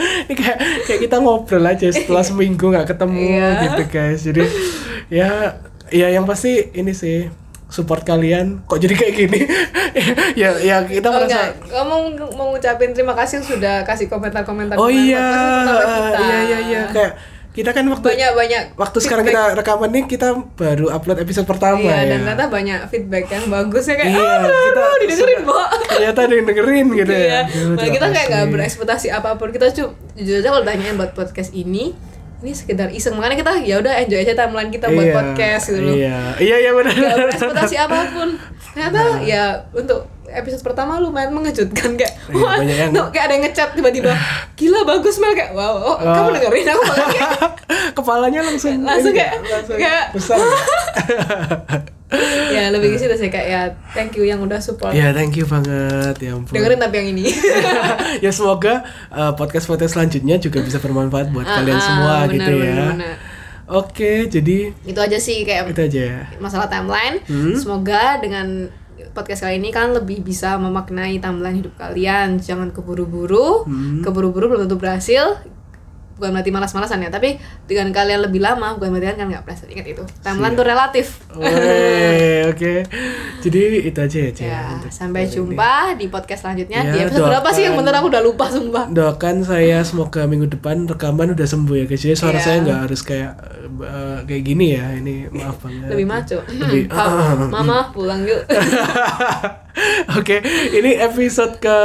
ini 0.00 0.34
kayak 0.34 0.58
kayak 0.86 1.00
kita 1.02 1.16
ngobrol 1.18 1.60
aja 1.62 1.86
setelah 1.88 2.20
seminggu 2.20 2.66
nggak 2.66 2.88
ketemu 2.88 3.20
Iya. 3.30 3.48
gitu 3.62 3.82
guys. 3.86 4.20
Jadi 4.22 4.42
ya 5.08 5.30
ya 5.88 6.06
yang 6.08 6.24
pasti 6.24 6.70
ini 6.72 6.90
sih 6.90 7.26
support 7.70 8.02
kalian 8.02 8.60
kok 8.64 8.76
jadi 8.76 8.92
kayak 8.92 9.14
gini? 9.16 9.40
Ya 10.36 10.54
ya 10.56 10.82
kita 10.82 11.06
Oh 11.06 11.14
merasa 11.16 11.26
enggak, 11.26 11.48
kamu 11.66 11.94
mau 12.32 12.46
ngucapin 12.50 12.90
terima 12.90 13.12
kasih 13.12 13.38
yang 13.38 13.46
sudah 13.48 13.76
kasih 13.82 14.06
komentar-komentar 14.06 14.74
oh 14.74 14.86
kemarin 14.86 15.06
iya 15.08 15.26
kita. 15.64 16.18
iya 16.20 16.38
iya 16.40 16.58
iya. 16.60 16.82
Kayak 16.88 17.12
kita 17.50 17.70
kan 17.72 17.82
waktu 17.84 18.06
banyak-banyak 18.06 18.62
waktu 18.74 18.98
sekarang 19.00 19.24
kita 19.24 19.42
rekaman 19.54 19.90
nih 19.90 20.04
kita 20.06 20.28
baru 20.54 20.86
upload 20.88 21.18
episode 21.18 21.42
pertama 21.44 21.82
Iya, 21.82 21.90
ya. 21.96 22.02
dan 22.06 22.18
ternyata 22.22 22.46
banyak 22.46 22.78
feedback 22.86 23.26
yang 23.28 23.44
bagus 23.48 23.84
ya 23.84 23.94
kayak 23.96 24.06
Iya, 24.08 24.22
ah, 24.22 24.38
kita 24.38 24.54
kita 24.62 24.84
didengerin, 25.02 25.38
Mbak. 25.42 25.68
ternyata 25.90 26.20
ada 26.20 26.30
yang 26.32 26.46
dengerin 26.46 26.86
gitu 26.94 27.10
Iya, 27.12 27.26
ya 27.26 27.40
Aduh, 27.42 27.74
nah, 27.74 27.88
kita 27.90 28.06
kayak 28.08 28.26
nggak 28.28 28.46
berekspektasi 28.50 29.06
apa 29.10 29.34
pun. 29.34 29.50
Kita 29.50 29.66
cuma 29.72 29.88
jujur 30.14 30.34
aja 30.36 30.48
kalau 30.48 30.62
tanyain 30.64 30.94
buat 30.94 31.10
podcast 31.10 31.50
ini, 31.50 31.90
ini 32.40 32.52
sekedar 32.52 32.88
iseng. 32.88 33.14
Makanya 33.14 33.36
kita 33.38 33.52
ya 33.60 33.76
udah 33.78 33.94
enjoy 33.98 34.18
aja 34.18 34.34
timeline 34.34 34.68
kita 34.68 34.86
buat 34.88 35.02
Iya, 35.02 35.14
podcast 35.14 35.64
gitu 35.68 35.80
loh. 35.80 35.92
iya 35.92 36.18
iya 36.38 36.56
iya 36.58 36.70
benar 36.72 36.92
Gak 36.92 37.16
berekspektasi 37.20 37.74
apa 37.76 37.98
pun. 38.10 38.28
Ternyata 38.70 39.00
Nah. 39.00 39.16
ya 39.20 39.44
untuk 39.70 40.00
episode 40.32 40.62
pertama 40.62 40.96
lumayan 40.96 41.30
mengejutkan 41.30 41.94
kayak 41.94 42.14
Iya, 42.26 42.36
wah 42.36 42.56
yang- 42.58 42.90
tuh 42.90 43.06
kayak 43.08 43.24
ada 43.24 43.34
yang 43.34 43.44
ngechat 43.44 43.68
tiba-tiba 43.72 44.12
gila 44.54 44.80
bagus 44.84 45.16
Mel 45.16 45.32
kayak 45.32 45.50
wow 45.50 45.74
oh, 45.76 45.96
kamu 45.98 46.28
dengerin 46.36 46.66
aku. 46.68 46.82
Kayak 46.86 47.30
kepalanya 47.98 48.40
langsung 48.42 48.74
Langsung 48.80 49.12
kayak- 49.12 49.36
langsung 49.42 49.76
kayak- 49.76 50.08
besar. 50.12 50.38
Ya 52.50 52.66
lebih 52.68 52.90
ke 52.90 52.98
situ 52.98 53.14
sih 53.16 53.30
kayak 53.30 53.46
ya 53.46 53.60
thank 53.92 54.10
you 54.12 54.26
yang 54.26 54.42
udah 54.42 54.58
support. 54.58 54.90
Ya 54.90 55.14
thank 55.14 55.30
you 55.32 55.46
banget 55.46 56.18
ya 56.18 56.34
ampun. 56.34 56.50
Dengerin 56.50 56.78
tapi 56.78 56.94
yang 56.96 57.08
ini. 57.08 57.30
Ya 58.24 58.30
semoga 58.30 58.82
podcast 59.38 59.64
podcast 59.64 59.94
selanjutnya 59.94 60.34
juga 60.36 60.58
bisa 60.58 60.78
bermanfaat 60.78 61.30
buat 61.30 61.46
Ah, 61.46 61.62
kalian 61.62 61.78
ah, 61.78 61.80
semua 61.80 62.14
benar, 62.20 62.32
gitu 62.34 62.52
ya. 62.58 62.74
benar. 62.90 63.16
oke 63.70 64.12
jadi 64.26 64.74
itu 64.74 64.98
aja 64.98 65.14
sih 65.16 65.46
kayak 65.46 65.70
itu 65.70 65.78
aja 65.80 66.00
ya. 66.10 66.20
masalah 66.36 66.66
timeline. 66.66 67.22
Hmm. 67.24 67.54
semoga 67.54 68.18
dengan 68.18 68.66
podcast 69.10 69.46
kali 69.46 69.56
ini 69.60 69.70
kan 69.72 69.96
lebih 69.96 70.20
bisa 70.20 70.60
memaknai 70.60 71.16
timeline 71.18 71.60
hidup 71.64 71.74
kalian. 71.80 72.40
Jangan 72.40 72.70
keburu-buru. 72.74 73.64
Hmm. 73.64 74.00
keburu-buru 74.04 74.52
belum 74.52 74.60
tentu 74.68 74.76
berhasil 74.80 75.40
bukan 76.20 76.30
berarti 76.30 76.52
malas-malasan 76.52 77.00
ya 77.00 77.08
tapi 77.08 77.40
dengan 77.64 77.88
kalian 77.88 78.20
lebih 78.22 78.38
lama 78.38 78.76
bukan 78.76 78.92
berarti 78.92 79.16
kan 79.16 79.26
nggak 79.26 79.40
berhasil 79.42 79.64
ingat 79.66 79.86
itu. 79.88 80.04
Timeline 80.20 80.52
tuh 80.52 80.62
relatif. 80.62 81.06
Oke. 82.46 82.84
Jadi 83.40 83.60
itu 83.82 83.96
aja 83.96 84.18
ya 84.20 84.30
Cia, 84.30 84.46
ya 84.46 84.60
sampai 84.86 85.24
kali 85.24 85.26
ini. 85.26 85.34
jumpa 85.34 85.72
di 85.96 86.06
podcast 86.06 86.44
selanjutnya. 86.44 86.80
Ya, 86.82 86.92
di 86.92 86.98
episode 87.02 87.24
berapa 87.26 87.48
sih? 87.50 87.62
yang 87.62 87.72
doakan. 87.72 87.80
bener 87.82 87.94
aku 87.96 88.06
udah 88.06 88.22
lupa 88.22 88.44
sumpah. 88.46 88.84
doakan 88.86 89.36
saya 89.40 89.80
semoga 89.80 90.22
minggu 90.22 90.48
depan 90.50 90.84
rekaman 90.84 91.32
udah 91.32 91.46
sembuh 91.46 91.74
ya 91.74 91.84
guys 91.86 91.98
jadi 91.98 92.14
suara 92.14 92.36
Iya. 92.36 92.44
saya 92.44 92.56
nggak 92.60 92.78
harus 92.82 93.00
kayak 93.00 93.32
eh, 93.80 94.18
kayak 94.26 94.42
gini 94.44 94.66
ya. 94.70 94.84
Ini 94.94 95.14
maaf 95.30 95.56
banget. 95.58 95.88
Lebih 95.88 96.06
maco. 96.06 96.38
Lebih- 96.44 96.86
Papa, 96.92 97.48
mama 97.48 97.78
pulang 97.90 98.20
yuk. 98.22 98.44
Oke, 100.18 100.42
ini 100.70 100.98
episode 100.98 101.56
ke 101.56 101.78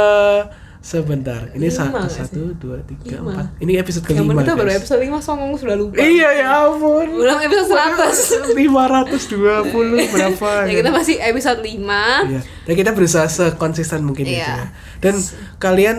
sebentar. 0.86 1.50
Ini 1.50 1.66
Lima 1.66 2.06
satu, 2.06 2.54
dua, 2.54 2.78
tiga, 2.80 3.18
Lima. 3.18 3.34
empat. 3.34 3.46
Ini 3.58 3.72
episode 3.76 4.06
yang 4.06 4.22
kelima. 4.22 4.38
kita 4.40 4.54
baru 4.54 4.70
episode 4.72 5.00
5 5.02 5.18
songong 5.20 5.50
sudah 5.56 5.74
lupa 5.74 5.98
Iya 5.98 6.28
ya 6.36 6.48
ampun. 6.62 7.06
belum 7.12 7.38
episode 7.42 7.74
100 7.74 8.54
520 8.54 9.66
berapa? 10.14 10.50
ya 10.62 10.74
kita 10.76 10.90
masih 10.90 11.16
episode 11.18 11.58
5 11.58 11.74
Iya. 12.24 12.40
Dan 12.62 12.74
kita 12.76 12.90
berusaha 12.92 13.26
sekonsisten 13.26 14.00
mungkin 14.00 14.24
Iya. 14.24 14.34
itu 14.36 14.50
ya. 14.52 14.64
Dan 15.00 15.14
kalian 15.58 15.96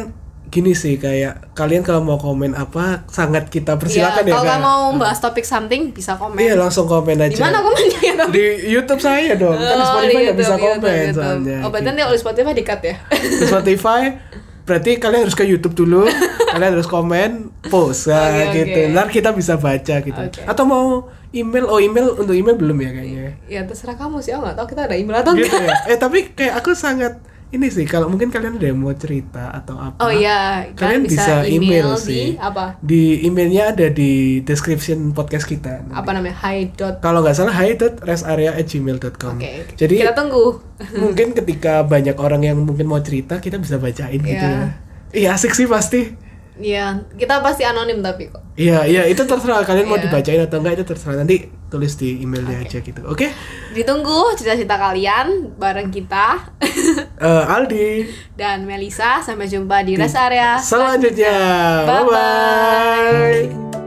gini 0.48 0.72
sih 0.72 0.96
kayak 0.96 1.52
kalian 1.52 1.84
kalau 1.84 2.00
mau 2.00 2.16
komen 2.16 2.56
apa 2.56 3.04
sangat 3.06 3.52
kita 3.52 3.76
persilakan 3.76 4.24
ya, 4.24 4.32
kalau 4.34 4.56
mau 4.58 4.82
bahas 4.96 5.20
topik 5.20 5.44
something 5.44 5.92
bisa 5.92 6.16
komen 6.16 6.40
Iya 6.40 6.56
langsung 6.56 6.88
komen 6.88 7.20
aja. 7.20 7.28
di 7.28 7.36
mana 7.38 7.60
komennya 7.60 8.00
ya? 8.00 8.16
Di 8.32 8.46
YouTube 8.66 9.04
saya 9.04 9.36
dong. 9.36 9.52
kan 9.54 9.68
di 9.68 9.76
Oh, 9.76 9.84
Spotify 9.86 10.08
di 10.10 10.24
nggak 10.24 10.38
bisa 10.38 10.48
YouTube, 10.50 10.64
komen 10.66 10.96
YouTube, 11.04 11.20
soalnya. 11.20 11.58
oh 11.58 11.68
berarti 11.68 11.76
gitu. 11.78 11.88
nanti 11.92 12.02
oleh 12.02 12.18
Spotify 12.18 12.52
di-cut 12.56 12.82
ya 12.82 12.96
Di 13.12 13.46
Spotify 13.46 14.02
berarti 14.68 15.00
kalian 15.00 15.24
harus 15.24 15.38
ke 15.38 15.48
YouTube 15.48 15.74
dulu. 15.74 16.04
kalian 16.54 16.72
harus 16.76 16.90
komen, 16.92 17.50
post 17.72 18.12
nah, 18.12 18.28
Oke, 18.28 18.44
oke. 18.44 18.56
gitu. 18.60 18.80
Ntar 18.92 19.08
kita 19.08 19.30
bisa 19.32 19.56
baca 19.56 19.96
gitu. 20.04 20.22
Oke. 20.28 20.44
Atau 20.44 20.68
mau 20.68 21.08
email? 21.32 21.66
Oh 21.72 21.80
email 21.80 22.20
untuk 22.20 22.36
email 22.36 22.60
belum 22.60 22.78
ya 22.84 22.92
kayaknya. 22.92 23.26
ya 23.48 23.62
terserah 23.64 23.96
kamu 23.96 24.20
sih 24.20 24.36
aku 24.36 24.44
nggak 24.44 24.58
tahu 24.60 24.68
kita 24.76 24.82
ada 24.92 24.96
email 25.00 25.18
atau 25.24 25.32
gitu 25.40 25.48
enggak 25.56 25.88
ya. 25.88 25.96
Eh 25.96 25.98
tapi 25.98 26.20
kayak 26.36 26.54
aku 26.60 26.76
sangat 26.76 27.16
ini 27.50 27.68
sih 27.68 27.84
kalau 27.84 28.06
mungkin 28.06 28.28
kalian 28.28 28.56
ada 28.56 28.68
yang 28.68 28.76
mau 28.76 28.92
cerita 28.92 29.48
atau 29.50 29.76
apa. 29.78 29.96
oh 30.00 30.12
iya 30.12 30.68
Kalian 30.70 30.76
kalian 30.76 31.02
bisa 31.06 31.16
bisa 31.16 31.34
email, 31.46 31.88
email 31.88 31.90
sih. 31.96 32.26
di 32.28 32.38
apa 32.38 32.76
Di 32.78 33.02
emailnya 33.24 33.64
ada 33.72 33.88
di 33.90 34.12
description 34.42 35.12
podcast 35.12 35.44
kita. 35.44 35.80
apa 35.88 36.10
namanya 36.10 36.36
hi 36.38 36.68
dot 36.70 37.00
Kalau 37.00 37.20
nggak 37.20 37.34
salah 37.34 37.56
hi.restarea@gmail.com. 37.56 39.34
oke 39.34 39.54
Jadi 39.76 39.96
kita 39.98 40.12
tunggu 40.14 40.60
mungkin 41.00 41.32
ketika 41.34 41.82
banyak 41.84 42.16
orang 42.16 42.44
yang 42.44 42.58
mungkin 42.60 42.86
mau 42.86 43.00
cerita 43.00 43.40
kita 43.40 43.58
bisa 43.58 43.78
bacain 43.78 44.20
gitu 44.20 44.38
Iya. 44.38 44.52
ya. 44.52 44.68
Iya 45.10 45.30
asik 45.34 45.52
sih 45.52 45.66
pasti. 45.66 46.02
Iya, 46.58 47.06
kita 47.14 47.40
pasti 47.40 47.62
anonim 47.62 48.02
tapi 48.02 48.28
kok. 48.28 48.42
Iya 48.54 48.84
iya 48.84 49.02
itu 49.06 49.22
terserah 49.22 49.62
kalian 49.62 49.86
mau 49.86 49.96
Iya. 49.96 50.04
dibacain 50.04 50.42
atau 50.42 50.58
enggak 50.58 50.74
itu 50.76 50.86
terserah 50.86 51.16
nanti 51.16 51.48
tulis 51.68 51.94
di 52.00 52.24
emailnya 52.24 52.64
aja 52.64 52.80
gitu. 52.80 53.02
Oke. 53.08 53.32
Ditunggu 53.76 54.34
cerita-cerita 54.36 54.80
kalian 54.80 55.56
bareng 55.60 55.92
kita 55.92 56.40
Eh, 57.18 57.44
Aldi 57.50 58.06
dan 58.38 58.64
Melisa. 58.70 59.26
Sampai 59.26 59.50
jumpa 59.50 59.82
di 59.82 59.98
rest 59.98 60.18
area 60.18 60.62
selanjutnya. 60.62 61.38
Bye-bye. 61.86 62.14
Bye 62.14 63.46
bye. 63.74 63.87